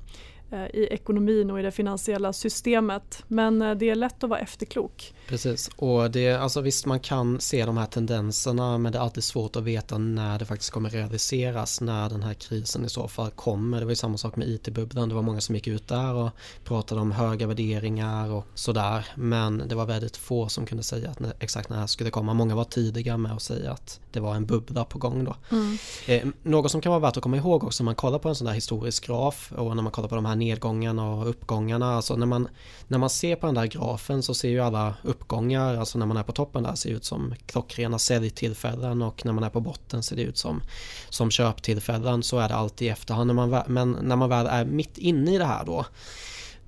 i 0.52 0.86
ekonomin 0.90 1.50
och 1.50 1.60
i 1.60 1.62
det 1.62 1.70
finansiella 1.70 2.32
systemet. 2.32 3.24
Men 3.28 3.62
eh, 3.62 3.74
det 3.74 3.90
är 3.90 3.94
lätt 3.94 4.24
att 4.24 4.30
vara 4.30 4.40
efterklok. 4.40 5.14
Precis, 5.28 5.70
och 5.76 6.10
det, 6.10 6.32
alltså 6.32 6.60
visst 6.60 6.86
man 6.86 7.00
kan 7.00 7.40
se 7.40 7.66
de 7.66 7.76
här 7.76 7.86
tendenserna 7.86 8.78
men 8.78 8.92
det 8.92 8.98
är 8.98 9.02
alltid 9.02 9.24
svårt 9.24 9.56
att 9.56 9.62
veta 9.62 9.98
när 9.98 10.38
det 10.38 10.44
faktiskt 10.44 10.70
kommer 10.70 10.90
realiseras, 10.90 11.80
när 11.80 12.08
den 12.08 12.22
här 12.22 12.34
krisen 12.34 12.84
i 12.84 12.88
så 12.88 13.08
fall 13.08 13.30
kommer. 13.30 13.78
Det 13.78 13.84
var 13.84 13.92
ju 13.92 13.96
samma 13.96 14.18
sak 14.18 14.36
med 14.36 14.48
IT-bubblan, 14.48 15.08
det 15.08 15.14
var 15.14 15.22
många 15.22 15.40
som 15.40 15.54
gick 15.54 15.66
ut 15.66 15.88
där 15.88 16.14
och 16.14 16.30
pratade 16.64 17.00
om 17.00 17.12
höga 17.12 17.46
värderingar 17.46 18.32
och 18.32 18.46
sådär. 18.54 19.06
Men 19.14 19.62
det 19.68 19.74
var 19.74 19.86
väldigt 19.86 20.16
få 20.16 20.48
som 20.48 20.66
kunde 20.66 20.82
säga 20.82 21.10
att 21.10 21.42
exakt 21.42 21.68
när 21.68 21.76
det 21.76 21.80
här 21.80 21.86
skulle 21.86 22.10
komma. 22.10 22.34
Många 22.34 22.54
var 22.54 22.64
tidiga 22.64 23.16
med 23.16 23.32
att 23.32 23.42
säga 23.42 23.72
att 23.72 24.00
det 24.12 24.20
var 24.20 24.34
en 24.34 24.46
bubbla 24.46 24.84
på 24.84 24.98
gång 24.98 25.24
då. 25.24 25.36
Mm. 25.50 25.78
Eh, 26.06 26.28
något 26.42 26.70
som 26.70 26.80
kan 26.80 26.90
vara 26.90 27.00
värt 27.00 27.16
att 27.16 27.22
komma 27.22 27.36
ihåg 27.36 27.64
också 27.64 27.82
när 27.82 27.84
man 27.84 27.94
kollar 27.94 28.18
på 28.18 28.28
en 28.28 28.34
sån 28.34 28.46
här 28.46 28.54
historisk 28.54 29.06
graf 29.06 29.52
och 29.56 29.76
när 29.76 29.82
man 29.82 29.92
kollar 29.92 30.08
på 30.08 30.14
de 30.14 30.24
här 30.24 30.36
nedgångarna 30.46 31.10
och 31.12 31.28
uppgångarna. 31.28 31.94
Alltså 31.94 32.16
när 32.16 32.26
man, 32.26 32.48
när 32.88 32.98
man 32.98 33.10
ser 33.10 33.36
på 33.36 33.46
den 33.46 33.54
där 33.54 33.66
grafen 33.66 34.22
så 34.22 34.34
ser 34.34 34.48
ju 34.48 34.60
alla 34.60 34.94
uppgångar, 35.02 35.76
alltså 35.76 35.98
när 35.98 36.06
man 36.06 36.16
är 36.16 36.22
på 36.22 36.32
toppen 36.32 36.62
där 36.62 36.74
ser 36.74 36.90
ut 36.90 37.04
som 37.04 37.34
klockrena 37.46 37.98
säljtillfällen 37.98 39.02
och 39.02 39.24
när 39.24 39.32
man 39.32 39.44
är 39.44 39.50
på 39.50 39.60
botten 39.60 40.02
ser 40.02 40.16
det 40.16 40.22
ut 40.22 40.38
som, 40.38 40.62
som 41.08 41.30
köptillfällen. 41.30 42.22
Så 42.22 42.38
är 42.38 42.48
det 42.48 42.54
alltid 42.54 42.88
i 42.88 42.90
efterhand. 42.90 43.26
När 43.26 43.34
man, 43.34 43.62
men 43.66 43.96
när 44.02 44.16
man 44.16 44.28
väl 44.28 44.46
är 44.46 44.64
mitt 44.64 44.98
inne 44.98 45.34
i 45.34 45.38
det 45.38 45.44
här 45.44 45.64
då 45.64 45.84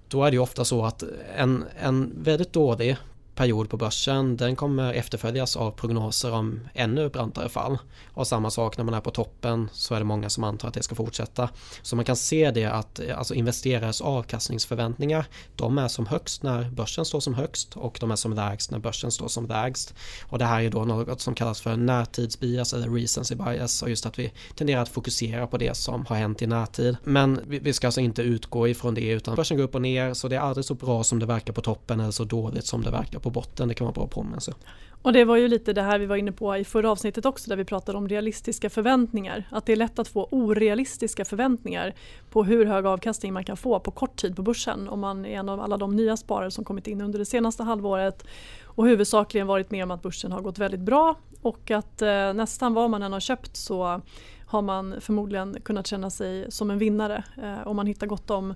då 0.08 0.24
är 0.24 0.30
det 0.30 0.34
ju 0.34 0.42
ofta 0.42 0.64
så 0.64 0.84
att 0.84 1.04
en, 1.36 1.64
en 1.80 2.12
väldigt 2.22 2.52
dålig 2.52 2.96
period 3.38 3.70
på 3.70 3.76
börsen 3.76 4.36
den 4.36 4.56
kommer 4.56 4.92
efterföljas 4.92 5.56
av 5.56 5.70
prognoser 5.70 6.32
om 6.32 6.60
ännu 6.74 7.08
brantare 7.08 7.48
fall. 7.48 7.78
Och 8.14 8.26
samma 8.26 8.50
sak 8.50 8.76
när 8.76 8.84
man 8.84 8.94
är 8.94 9.00
på 9.00 9.10
toppen 9.10 9.68
så 9.72 9.94
är 9.94 9.98
det 9.98 10.04
många 10.04 10.30
som 10.30 10.44
antar 10.44 10.68
att 10.68 10.74
det 10.74 10.82
ska 10.82 10.94
fortsätta. 10.94 11.48
Så 11.82 11.96
man 11.96 12.04
kan 12.04 12.16
se 12.16 12.50
det 12.50 12.64
att 12.64 13.00
alltså 13.16 13.34
investerares 13.34 14.00
avkastningsförväntningar 14.00 15.26
de 15.56 15.78
är 15.78 15.88
som 15.88 16.06
högst 16.06 16.42
när 16.42 16.70
börsen 16.70 17.04
står 17.04 17.20
som 17.20 17.34
högst 17.34 17.76
och 17.76 17.96
de 18.00 18.10
är 18.10 18.16
som 18.16 18.32
lägst 18.32 18.70
när 18.70 18.78
börsen 18.78 19.10
står 19.10 19.28
som 19.28 19.46
lägst. 19.46 19.94
Och 20.28 20.38
det 20.38 20.44
här 20.44 20.62
är 20.62 20.70
då 20.70 20.84
något 20.84 21.20
som 21.20 21.34
kallas 21.34 21.60
för 21.60 21.76
närtidsbias 21.76 22.72
eller 22.72 22.88
recency 22.88 23.34
bias 23.34 23.82
och 23.82 23.90
just 23.90 24.06
att 24.06 24.18
vi 24.18 24.32
tenderar 24.54 24.82
att 24.82 24.88
fokusera 24.88 25.46
på 25.46 25.58
det 25.58 25.76
som 25.76 26.06
har 26.06 26.16
hänt 26.16 26.42
i 26.42 26.46
närtid. 26.46 26.96
Men 27.04 27.40
vi 27.46 27.72
ska 27.72 27.86
alltså 27.86 28.00
inte 28.00 28.22
utgå 28.22 28.68
ifrån 28.68 28.94
det 28.94 29.08
utan 29.08 29.36
börsen 29.36 29.56
går 29.56 29.64
upp 29.64 29.74
och 29.74 29.82
ner 29.82 30.14
så 30.14 30.28
det 30.28 30.36
är 30.36 30.40
aldrig 30.40 30.64
så 30.64 30.74
bra 30.74 31.04
som 31.04 31.18
det 31.18 31.26
verkar 31.26 31.52
på 31.52 31.60
toppen 31.60 32.00
eller 32.00 32.10
så 32.10 32.24
dåligt 32.24 32.66
som 32.66 32.82
det 32.82 32.90
verkar 32.90 33.18
på 33.18 33.27
på 33.30 33.40
botten. 33.40 33.68
Det 33.68 33.74
kan 33.74 33.84
vara 33.84 33.94
bra 33.94 34.06
påminnelse. 34.06 34.54
Och 35.02 35.12
det 35.12 35.24
var 35.24 35.36
ju 35.36 35.48
lite 35.48 35.72
det 35.72 35.82
här 35.82 35.98
vi 35.98 36.06
var 36.06 36.16
inne 36.16 36.32
på 36.32 36.56
i 36.56 36.64
förra 36.64 36.90
avsnittet 36.90 37.26
också 37.26 37.50
där 37.50 37.56
vi 37.56 37.64
pratade 37.64 37.98
om 37.98 38.08
realistiska 38.08 38.70
förväntningar. 38.70 39.44
Att 39.50 39.66
det 39.66 39.72
är 39.72 39.76
lätt 39.76 39.98
att 39.98 40.08
få 40.08 40.28
orealistiska 40.30 41.24
förväntningar 41.24 41.94
på 42.30 42.44
hur 42.44 42.66
hög 42.66 42.86
avkastning 42.86 43.32
man 43.32 43.44
kan 43.44 43.56
få 43.56 43.80
på 43.80 43.90
kort 43.90 44.16
tid 44.16 44.36
på 44.36 44.42
börsen 44.42 44.88
om 44.88 45.00
man 45.00 45.26
är 45.26 45.38
en 45.38 45.48
av 45.48 45.60
alla 45.60 45.76
de 45.76 45.96
nya 45.96 46.16
sparare 46.16 46.50
som 46.50 46.64
kommit 46.64 46.86
in 46.86 47.00
under 47.00 47.18
det 47.18 47.24
senaste 47.24 47.62
halvåret 47.62 48.24
och 48.64 48.86
huvudsakligen 48.86 49.46
varit 49.46 49.70
med 49.70 49.84
om 49.84 49.90
att 49.90 50.02
börsen 50.02 50.32
har 50.32 50.40
gått 50.40 50.58
väldigt 50.58 50.80
bra 50.80 51.14
och 51.42 51.70
att 51.70 52.02
eh, 52.02 52.32
nästan 52.32 52.74
vad 52.74 52.90
man 52.90 53.02
än 53.02 53.12
har 53.12 53.20
köpt 53.20 53.56
så 53.56 54.00
har 54.46 54.62
man 54.62 54.94
förmodligen 55.00 55.56
kunnat 55.62 55.86
känna 55.86 56.10
sig 56.10 56.52
som 56.52 56.70
en 56.70 56.78
vinnare 56.78 57.24
eh, 57.42 57.66
om 57.66 57.76
man 57.76 57.86
hittar 57.86 58.06
gott 58.06 58.30
om 58.30 58.54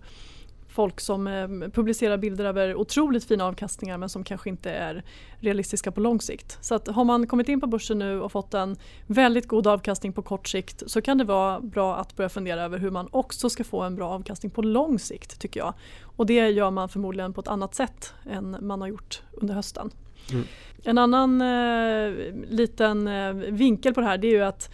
folk 0.73 1.01
som 1.01 1.27
eh, 1.27 1.49
publicerar 1.49 2.17
bilder 2.17 2.45
över 2.45 2.75
otroligt 2.75 3.25
fina 3.25 3.45
avkastningar 3.45 3.99
men 3.99 4.09
som 4.09 4.25
kanske 4.25 4.49
inte 4.49 4.71
är 4.71 5.05
realistiska 5.41 5.93
på 5.93 6.01
lång 6.01 6.21
sikt. 6.21 6.59
Så 6.61 6.75
att 6.75 6.89
har 6.89 7.05
man 7.05 7.27
kommit 7.27 7.49
in 7.49 7.61
på 7.61 7.67
börsen 7.67 7.99
nu 7.99 8.21
och 8.21 8.33
fått 8.33 8.55
en 8.55 8.77
väldigt 9.07 9.49
god 9.49 9.67
avkastning 9.67 10.13
på 10.13 10.23
kort 10.23 10.49
sikt 10.49 10.83
så 10.87 11.03
kan 11.03 11.19
det 11.19 11.25
vara 11.25 11.61
bra 11.61 11.97
att 11.97 12.17
börja 12.17 12.29
fundera 12.29 12.63
över 12.63 12.79
hur 12.79 12.91
man 12.91 13.09
också 13.11 13.51
ska 13.51 13.65
få 13.65 13.83
en 13.83 13.97
bra 13.97 14.09
avkastning 14.09 14.51
på 14.51 14.63
lång 14.63 14.99
sikt 14.99 15.41
tycker 15.41 15.61
jag. 15.61 15.75
Och 16.17 16.27
det 16.27 16.49
gör 16.49 16.71
man 16.71 16.89
förmodligen 16.89 17.33
på 17.33 17.41
ett 17.41 17.49
annat 17.49 17.75
sätt 17.75 18.15
än 18.31 18.57
man 18.61 18.81
har 18.81 18.89
gjort 18.89 19.23
under 19.33 19.55
hösten. 19.55 19.91
Mm. 20.33 20.45
En 20.85 20.99
annan 20.99 21.41
eh, 21.41 22.15
liten 22.51 23.09
eh, 23.09 23.33
vinkel 23.33 23.95
på 23.95 24.01
det 24.01 24.07
här 24.07 24.19
det 24.19 24.27
är 24.27 24.33
ju 24.33 24.43
att 24.43 24.71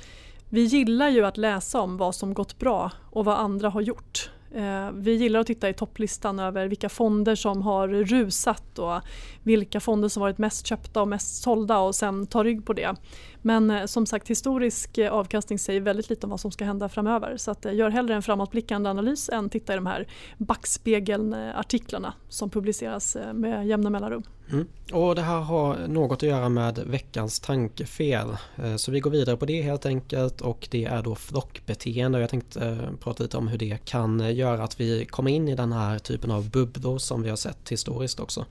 vi 0.49 0.65
gillar 0.65 1.09
ju 1.09 1.27
att 1.27 1.37
läsa 1.37 1.81
om 1.81 1.97
vad 1.97 2.15
som 2.15 2.35
gått 2.35 2.59
bra 2.59 2.93
och 3.11 3.25
vad 3.25 3.39
andra 3.39 3.69
har 3.69 3.81
gjort. 3.81 4.31
Eh, 4.55 4.91
vi 4.93 5.15
gillar 5.15 5.41
att 5.41 5.47
titta 5.47 5.69
i 5.69 5.75
topplistan 5.75 6.39
över 6.39 6.69
vilka 6.69 6.89
fonder 6.89 7.35
som 7.35 7.63
har 7.63 7.89
rusat 7.89 8.79
och 8.79 9.01
vilka 9.43 9.81
fonder 9.81 10.09
som 10.09 10.21
varit 10.21 10.39
mest 10.39 10.67
köpta 10.67 11.03
och 11.03 11.09
mest 11.09 11.43
sålda 11.43 11.79
och 11.79 11.95
sen 11.95 12.27
ta 12.27 12.45
rygg 12.45 12.67
på 12.67 12.73
det. 12.73 12.97
Men 13.43 13.71
eh, 13.71 13.87
som 13.87 14.07
sagt 14.07 14.29
historisk 14.29 14.99
eh, 14.99 15.13
avkastning 15.13 15.59
säger 15.59 15.81
väldigt 15.81 16.11
lite 16.11 16.27
om 16.27 16.31
vad 16.31 16.41
som 16.41 16.51
ska 16.51 16.65
hända 16.65 16.89
framöver 16.89 17.37
så 17.37 17.51
att, 17.51 17.67
eh, 17.67 17.75
gör 17.75 17.91
hellre 17.91 18.15
en 18.15 18.23
framåtblickande 18.23 18.91
analys 18.91 19.29
än 19.29 19.51
titta 19.51 19.73
i 19.73 19.77
de 19.77 19.87
här 19.87 20.07
backspegeln-artiklarna 20.39 22.13
som 22.29 22.51
publiceras 22.51 23.17
eh, 23.17 23.33
med 23.33 23.67
jämna 23.67 23.91
mellanrum. 23.91 24.23
Mm. 24.51 24.67
Och 24.93 25.15
det 25.15 25.23
här 25.23 25.41
har 25.41 25.89
något 25.89 26.23
att 26.23 26.29
göra 26.29 26.49
med 26.49 26.79
veckans 26.79 27.41
tankefel. 27.41 28.29
Eh, 28.57 28.77
så 28.77 28.91
vi 28.91 29.01
går 29.01 29.11
vidare 29.11 29.37
på 29.37 29.47
det 29.47 29.63
helt 29.63 29.87
enkelt 29.87 30.41
och 30.41 30.69
det 30.71 30.85
är 30.85 31.03
då 31.03 31.15
flockbeteende. 31.15 32.21
Jag 32.21 32.31
tänkte 32.31 32.79
prata 33.01 33.23
lite 33.23 33.37
om 33.37 33.49
hur 33.49 33.59
det 33.59 33.85
kan 33.85 34.37
göra 34.37 34.65
att 34.65 34.81
vi 34.81 35.05
kommer 35.05 35.31
in 35.31 35.49
i 35.49 35.55
den 35.55 35.73
här 35.73 35.99
typen 35.99 36.31
av 36.31 36.51
bubblor 36.51 36.99
som 36.99 37.23
vi 37.23 37.29
har 37.29 37.37
sett 37.37 37.69
historiskt 37.69 38.21
också. 38.21 38.45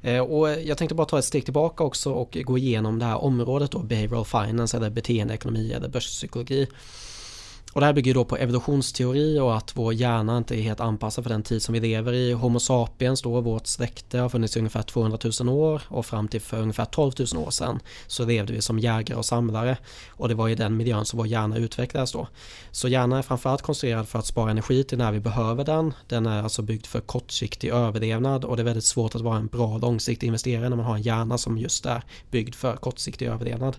Eh, 0.00 0.20
och 0.20 0.50
jag 0.50 0.78
tänkte 0.78 0.94
bara 0.94 1.06
ta 1.06 1.18
ett 1.18 1.24
steg 1.24 1.44
tillbaka 1.44 1.84
också 1.84 2.12
och 2.12 2.38
gå 2.44 2.58
igenom 2.58 2.98
det 2.98 3.04
här 3.04 3.24
området 3.24 3.70
då, 3.70 3.78
behavioral 3.78 4.24
finance 4.26 4.76
eller 4.76 4.90
beteendeekonomi 4.90 5.72
eller 5.72 5.88
börspsykologi. 5.88 6.66
Och 7.76 7.80
det 7.80 7.86
här 7.86 7.92
bygger 7.92 8.14
då 8.14 8.24
på 8.24 8.36
evolutionsteori 8.36 9.38
och 9.38 9.56
att 9.56 9.76
vår 9.76 9.94
hjärna 9.94 10.38
inte 10.38 10.56
är 10.58 10.62
helt 10.62 10.80
anpassad 10.80 11.24
för 11.24 11.30
den 11.30 11.42
tid 11.42 11.62
som 11.62 11.72
vi 11.72 11.80
lever 11.80 12.12
i. 12.12 12.32
Homo 12.32 12.60
sapiens 12.60 13.22
då, 13.22 13.40
vårt 13.40 13.66
släkte, 13.66 14.18
har 14.18 14.28
funnits 14.28 14.56
i 14.56 14.58
ungefär 14.58 14.82
200 14.82 15.18
000 15.40 15.48
år 15.48 15.82
och 15.88 16.06
fram 16.06 16.28
till 16.28 16.40
för 16.40 16.60
ungefär 16.60 16.84
12 16.84 17.12
000 17.34 17.44
år 17.46 17.50
sedan 17.50 17.80
så 18.06 18.24
levde 18.24 18.52
vi 18.52 18.62
som 18.62 18.78
jägare 18.78 19.18
och 19.18 19.24
samlare. 19.24 19.78
Och 20.08 20.28
det 20.28 20.34
var 20.34 20.48
i 20.48 20.54
den 20.54 20.76
miljön 20.76 21.04
som 21.04 21.16
vår 21.16 21.26
hjärna 21.26 21.56
utvecklades 21.56 22.12
då. 22.12 22.28
Så 22.70 22.88
hjärnan 22.88 23.18
är 23.18 23.22
framförallt 23.22 23.62
konstruerad 23.62 24.08
för 24.08 24.18
att 24.18 24.26
spara 24.26 24.50
energi 24.50 24.84
till 24.84 24.98
när 24.98 25.12
vi 25.12 25.20
behöver 25.20 25.64
den. 25.64 25.94
Den 26.06 26.26
är 26.26 26.42
alltså 26.42 26.62
byggd 26.62 26.86
för 26.86 27.00
kortsiktig 27.00 27.68
överlevnad 27.68 28.44
och 28.44 28.56
det 28.56 28.62
är 28.62 28.64
väldigt 28.64 28.84
svårt 28.84 29.14
att 29.14 29.20
vara 29.20 29.36
en 29.36 29.46
bra 29.46 29.78
långsiktig 29.78 30.26
investerare 30.26 30.68
när 30.68 30.76
man 30.76 30.86
har 30.86 30.96
en 30.96 31.02
hjärna 31.02 31.38
som 31.38 31.58
just 31.58 31.86
är 31.86 32.02
byggd 32.30 32.54
för 32.54 32.76
kortsiktig 32.76 33.26
överlevnad. 33.26 33.76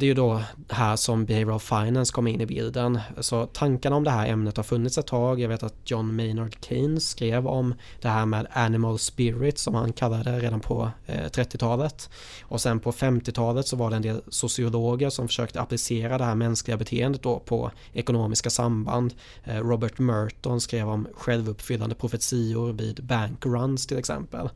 Det 0.00 0.06
är 0.06 0.08
ju 0.08 0.14
då 0.14 0.42
här 0.68 0.96
som 0.96 1.24
behavioral 1.24 1.60
finance 1.60 2.12
kommer 2.12 2.30
in 2.30 2.40
i 2.40 2.46
bilden. 2.46 3.00
Så 3.18 3.46
tankarna 3.46 3.96
om 3.96 4.04
det 4.04 4.10
här 4.10 4.28
ämnet 4.28 4.56
har 4.56 4.64
funnits 4.64 4.98
ett 4.98 5.06
tag. 5.06 5.40
Jag 5.40 5.48
vet 5.48 5.62
att 5.62 5.74
John 5.84 6.16
Maynard 6.16 6.56
Keynes 6.60 7.08
skrev 7.08 7.46
om 7.46 7.74
det 8.00 8.08
här 8.08 8.26
med 8.26 8.46
animal 8.52 8.98
spirit 8.98 9.58
som 9.58 9.74
han 9.74 9.92
kallade 9.92 10.30
det 10.30 10.38
redan 10.38 10.60
på 10.60 10.90
eh, 11.06 11.14
30-talet. 11.14 12.10
Och 12.42 12.60
sen 12.60 12.80
på 12.80 12.92
50-talet 12.92 13.66
så 13.66 13.76
var 13.76 13.90
det 13.90 13.96
en 13.96 14.02
del 14.02 14.22
sociologer 14.28 15.10
som 15.10 15.28
försökte 15.28 15.60
applicera 15.60 16.18
det 16.18 16.24
här 16.24 16.34
mänskliga 16.34 16.76
beteendet 16.76 17.22
då 17.22 17.38
på 17.38 17.70
ekonomiska 17.92 18.50
samband. 18.50 19.14
Eh, 19.44 19.56
Robert 19.56 19.98
Merton 19.98 20.60
skrev 20.60 20.88
om 20.88 21.08
självuppfyllande 21.14 21.94
profetior 21.94 22.72
vid 22.72 23.04
bankruns 23.04 23.86
till 23.86 23.98
exempel. 23.98 24.48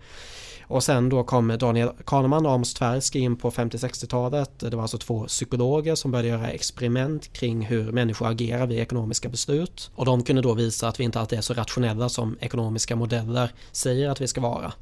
Och 0.66 0.84
sen 0.84 1.08
då 1.08 1.24
kom 1.24 1.56
Daniel 1.58 1.90
Kahneman 2.04 2.46
och 2.46 2.52
Amos 2.52 2.74
Tversky 2.74 3.18
in 3.18 3.36
på 3.36 3.50
50-60-talet. 3.50 4.58
Det 4.58 4.76
var 4.76 4.82
alltså 4.82 4.98
två 4.98 5.28
psykologer 5.34 5.94
som 5.94 6.10
började 6.10 6.28
göra 6.28 6.50
experiment 6.50 7.32
kring 7.32 7.62
hur 7.62 7.92
människor 7.92 8.28
agerar 8.28 8.66
vid 8.66 8.78
ekonomiska 8.78 9.28
beslut. 9.28 9.90
Och 9.94 10.04
de 10.04 10.22
kunde 10.22 10.42
då 10.42 10.54
visa 10.54 10.88
att 10.88 11.00
vi 11.00 11.04
inte 11.04 11.20
alltid 11.20 11.38
är 11.38 11.42
så 11.42 11.54
rationella 11.54 12.08
som 12.08 12.36
ekonomiska 12.40 12.96
modeller 12.96 13.50
säger 13.72 14.08
att 14.08 14.20
vi 14.20 14.28
ska 14.28 14.40
vara. 14.40 14.72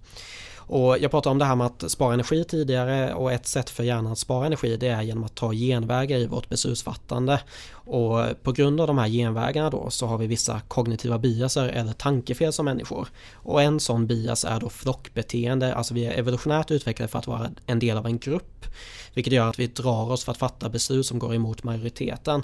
Och 0.66 0.98
jag 0.98 1.10
pratade 1.10 1.32
om 1.32 1.38
det 1.38 1.44
här 1.44 1.56
med 1.56 1.66
att 1.66 1.90
spara 1.90 2.14
energi 2.14 2.44
tidigare 2.44 3.14
och 3.14 3.32
ett 3.32 3.46
sätt 3.46 3.70
för 3.70 3.82
hjärnan 3.82 4.12
att 4.12 4.18
spara 4.18 4.46
energi 4.46 4.76
det 4.76 4.88
är 4.88 5.02
genom 5.02 5.24
att 5.24 5.34
ta 5.34 5.52
genvägar 5.52 6.18
i 6.18 6.26
vårt 6.26 6.48
beslutsfattande. 6.48 7.40
Och 7.72 8.42
på 8.42 8.52
grund 8.52 8.80
av 8.80 8.86
de 8.86 8.98
här 8.98 9.08
genvägarna 9.08 9.70
då 9.70 9.90
så 9.90 10.06
har 10.06 10.18
vi 10.18 10.26
vissa 10.26 10.60
kognitiva 10.68 11.18
biaser 11.18 11.68
eller 11.68 11.92
tankefel 11.92 12.52
som 12.52 12.64
människor. 12.64 13.08
Och 13.34 13.62
en 13.62 13.80
sån 13.80 14.06
bias 14.06 14.44
är 14.44 14.60
då 14.60 14.68
flockbeteende, 14.68 15.74
alltså 15.74 15.94
vi 15.94 16.04
är 16.04 16.18
evolutionärt 16.18 16.70
utvecklade 16.70 17.08
för 17.08 17.18
att 17.18 17.26
vara 17.26 17.50
en 17.66 17.78
del 17.78 17.96
av 17.96 18.06
en 18.06 18.18
grupp. 18.18 18.66
Vilket 19.14 19.32
gör 19.32 19.48
att 19.48 19.58
vi 19.58 19.66
drar 19.66 20.10
oss 20.10 20.24
för 20.24 20.32
att 20.32 20.38
fatta 20.38 20.68
beslut 20.68 21.06
som 21.06 21.18
går 21.18 21.34
emot 21.34 21.64
majoriteten. 21.64 22.42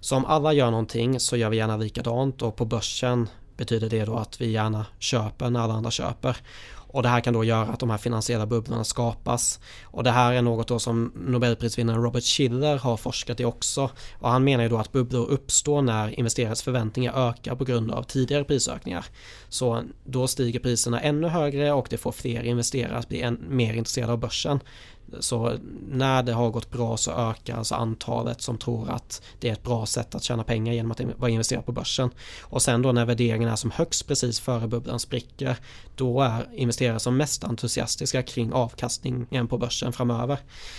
Så 0.00 0.16
om 0.16 0.24
alla 0.24 0.52
gör 0.52 0.70
någonting 0.70 1.20
så 1.20 1.36
gör 1.36 1.50
vi 1.50 1.56
gärna 1.56 1.76
likadant 1.76 2.42
och 2.42 2.56
på 2.56 2.64
börsen 2.64 3.28
betyder 3.56 3.88
det 3.88 4.04
då 4.04 4.16
att 4.16 4.40
vi 4.40 4.50
gärna 4.50 4.86
köper 4.98 5.50
när 5.50 5.60
alla 5.60 5.74
andra 5.74 5.90
köper. 5.90 6.36
Och 6.92 7.02
det 7.02 7.08
här 7.08 7.20
kan 7.20 7.34
då 7.34 7.44
göra 7.44 7.66
att 7.66 7.80
de 7.80 7.90
här 7.90 7.98
finansiella 7.98 8.46
bubblorna 8.46 8.84
skapas. 8.84 9.60
Och 9.84 10.04
det 10.04 10.10
här 10.10 10.32
är 10.32 10.42
något 10.42 10.68
då 10.68 10.78
som 10.78 11.12
Nobelprisvinnaren 11.14 12.02
Robert 12.02 12.24
Schiller 12.24 12.76
har 12.76 12.96
forskat 12.96 13.40
i 13.40 13.44
också. 13.44 13.90
Och 14.18 14.30
han 14.30 14.44
menar 14.44 14.62
ju 14.62 14.68
då 14.68 14.78
att 14.78 14.92
bubblor 14.92 15.30
uppstår 15.30 15.82
när 15.82 16.18
investerares 16.18 16.62
förväntningar 16.62 17.28
ökar 17.28 17.54
på 17.54 17.64
grund 17.64 17.90
av 17.90 18.02
tidigare 18.02 18.44
prisökningar. 18.44 19.04
Så 19.48 19.82
då 20.04 20.26
stiger 20.26 20.60
priserna 20.60 21.00
ännu 21.00 21.28
högre 21.28 21.72
och 21.72 21.86
det 21.90 21.98
får 21.98 22.12
fler 22.12 22.42
investerare 22.42 22.98
att 22.98 23.08
bli 23.08 23.20
än 23.20 23.44
mer 23.48 23.74
intresserade 23.74 24.12
av 24.12 24.18
börsen. 24.18 24.60
Så 25.20 25.52
när 25.88 26.22
det 26.22 26.32
har 26.32 26.50
gått 26.50 26.70
bra 26.70 26.96
så 26.96 27.10
ökar 27.10 27.56
alltså 27.56 27.74
antalet 27.74 28.40
som 28.40 28.58
tror 28.58 28.90
att 28.90 29.22
det 29.38 29.48
är 29.48 29.52
ett 29.52 29.62
bra 29.62 29.86
sätt 29.86 30.14
att 30.14 30.22
tjäna 30.22 30.44
pengar 30.44 30.72
genom 30.72 30.90
att 30.90 31.00
vara 31.16 31.30
investerad 31.30 31.66
på 31.66 31.72
börsen. 31.72 32.10
Och 32.42 32.62
sen 32.62 32.82
då 32.82 32.92
när 32.92 33.04
värderingen 33.04 33.48
är 33.48 33.56
som 33.56 33.70
högst 33.70 34.06
precis 34.06 34.40
före 34.40 34.68
bubblan 34.68 35.00
spricker 35.00 35.56
då 36.00 36.20
är 36.20 36.46
investerare 36.54 36.98
som 36.98 37.16
mest 37.16 37.44
entusiastiska 37.44 38.22
kring 38.22 38.52
avkastningen 38.52 39.48
på 39.48 39.58
börsen 39.58 39.92
framöver. 39.92 40.38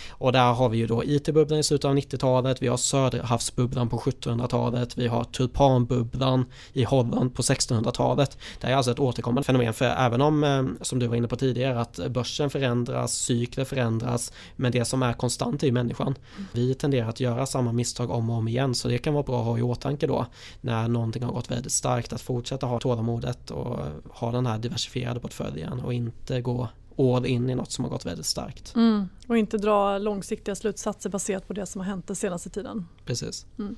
Och 0.09 0.31
där 0.31 0.53
har 0.53 0.69
vi 0.69 0.77
ju 0.77 0.87
då 0.87 1.03
IT-bubblan 1.03 1.59
i 1.59 1.63
slutet 1.63 1.85
av 1.85 1.95
90-talet, 1.95 2.61
vi 2.61 2.67
har 2.67 2.77
Söderhavsbubblan 2.77 3.89
på 3.89 3.97
1700-talet, 3.97 4.97
vi 4.97 5.07
har 5.07 5.23
tulpanbubblan 5.23 6.45
i 6.73 6.83
Holland 6.83 7.35
på 7.35 7.41
1600-talet. 7.41 8.37
Det 8.61 8.67
är 8.67 8.75
alltså 8.75 8.91
ett 8.91 8.99
återkommande 8.99 9.45
fenomen 9.45 9.73
för 9.73 9.85
även 9.85 10.21
om, 10.21 10.43
eh, 10.43 10.63
som 10.81 10.99
du 10.99 11.07
var 11.07 11.15
inne 11.15 11.27
på 11.27 11.35
tidigare, 11.35 11.81
att 11.81 11.99
börsen 12.09 12.49
förändras, 12.49 13.13
cykler 13.13 13.65
förändras 13.65 14.20
förändras. 14.21 14.31
Men 14.55 14.71
det 14.71 14.85
som 14.85 15.03
är 15.03 15.13
konstant 15.13 15.63
är 15.63 15.67
ju 15.67 15.73
människan. 15.73 16.15
Vi 16.53 16.73
tenderar 16.73 17.09
att 17.09 17.19
göra 17.19 17.45
samma 17.45 17.71
misstag 17.71 18.09
om 18.09 18.29
och 18.29 18.37
om 18.37 18.47
igen 18.47 18.75
så 18.75 18.87
det 18.87 18.97
kan 18.97 19.13
vara 19.13 19.23
bra 19.23 19.39
att 19.39 19.45
ha 19.45 19.57
i 19.57 19.61
åtanke 19.61 20.07
då 20.07 20.25
när 20.61 20.87
någonting 20.87 21.23
har 21.23 21.31
gått 21.31 21.51
väldigt 21.51 21.71
starkt 21.71 22.13
att 22.13 22.21
fortsätta 22.21 22.65
ha 22.65 22.79
tålamodet 22.79 23.51
och 23.51 23.79
ha 24.09 24.31
den 24.31 24.45
här 24.45 24.57
diversifierade 24.57 25.19
portföljen 25.19 25.79
och 25.79 25.93
inte 25.93 26.41
gå 26.41 26.69
all 26.97 27.25
in 27.25 27.49
i 27.49 27.55
något 27.55 27.71
som 27.71 27.83
har 27.83 27.91
gått 27.91 28.05
väldigt 28.05 28.25
starkt. 28.25 28.75
Mm. 28.75 29.09
Och 29.27 29.37
inte 29.37 29.57
dra 29.57 29.97
långsiktiga 29.97 30.55
slutsatser 30.55 31.09
baserat 31.09 31.47
på 31.47 31.53
det 31.53 31.65
som 31.65 31.81
har 31.81 31.85
hänt 31.85 32.07
den 32.07 32.15
senaste 32.15 32.49
tiden. 32.49 32.87
Precis. 33.05 33.45
Mm. 33.59 33.75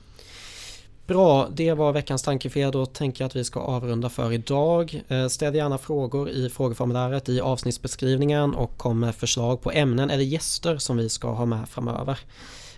Bra, 1.07 1.47
det 1.51 1.73
var 1.73 1.93
veckans 1.93 2.23
tankefel. 2.23 2.71
Då 2.71 2.85
tänker 2.85 3.23
jag 3.23 3.27
att 3.27 3.35
vi 3.35 3.43
ska 3.43 3.59
avrunda 3.59 4.09
för 4.09 4.31
idag. 4.31 5.03
Eh, 5.07 5.27
ställ 5.27 5.55
gärna 5.55 5.77
frågor 5.77 6.29
i 6.29 6.49
frågeformuläret 6.49 7.29
i 7.29 7.41
avsnittsbeskrivningen 7.41 8.55
och 8.55 8.77
kom 8.77 8.99
med 8.99 9.15
förslag 9.15 9.61
på 9.61 9.71
ämnen 9.71 10.09
eller 10.09 10.23
gäster 10.23 10.77
som 10.77 10.97
vi 10.97 11.09
ska 11.09 11.31
ha 11.31 11.45
med 11.45 11.69
framöver. 11.69 12.19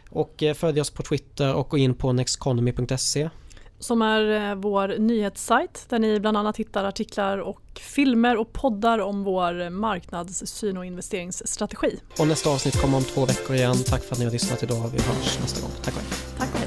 Och 0.10 0.44
eh, 0.44 0.54
följ 0.54 0.82
oss 0.82 0.90
på 0.90 1.04
Twitter 1.04 1.54
och 1.54 1.70
gå 1.70 1.78
in 1.78 1.94
på 1.94 2.14
nexteconomy.se 2.14 3.30
som 3.80 4.02
är 4.02 4.50
eh, 4.50 4.56
vår 4.56 4.88
nyhetssajt 5.00 5.86
där 5.90 6.00
ni 6.00 6.20
bland 6.20 6.38
annat 6.38 6.58
hittar 6.58 6.84
artiklar 6.84 7.38
och 7.38 7.62
filmer 7.80 8.38
och 8.38 8.54
poddar 8.54 9.00
om 9.00 9.24
vår 9.24 9.70
marknadssyn 9.70 10.78
och 10.78 10.86
investeringsstrategi. 10.86 12.00
Och 12.20 12.28
nästa 12.28 12.50
avsnitt 12.50 12.82
kommer 12.82 12.98
om 12.98 13.04
två 13.04 13.26
veckor 13.26 13.56
igen. 13.56 13.76
Tack 13.86 14.04
för 14.04 14.12
att 14.12 14.20
ni 14.20 14.26
har 14.26 14.32
lyssnat 14.32 14.64
idag. 14.64 14.90
Vi 14.94 15.02
hörs 15.02 15.40
nästa 15.42 15.62
gång. 15.62 15.72
Tack 15.84 15.96
och 15.96 16.02
hej. 16.02 16.12
Tack 16.38 16.54
och 16.54 16.60
hej. 16.60 16.65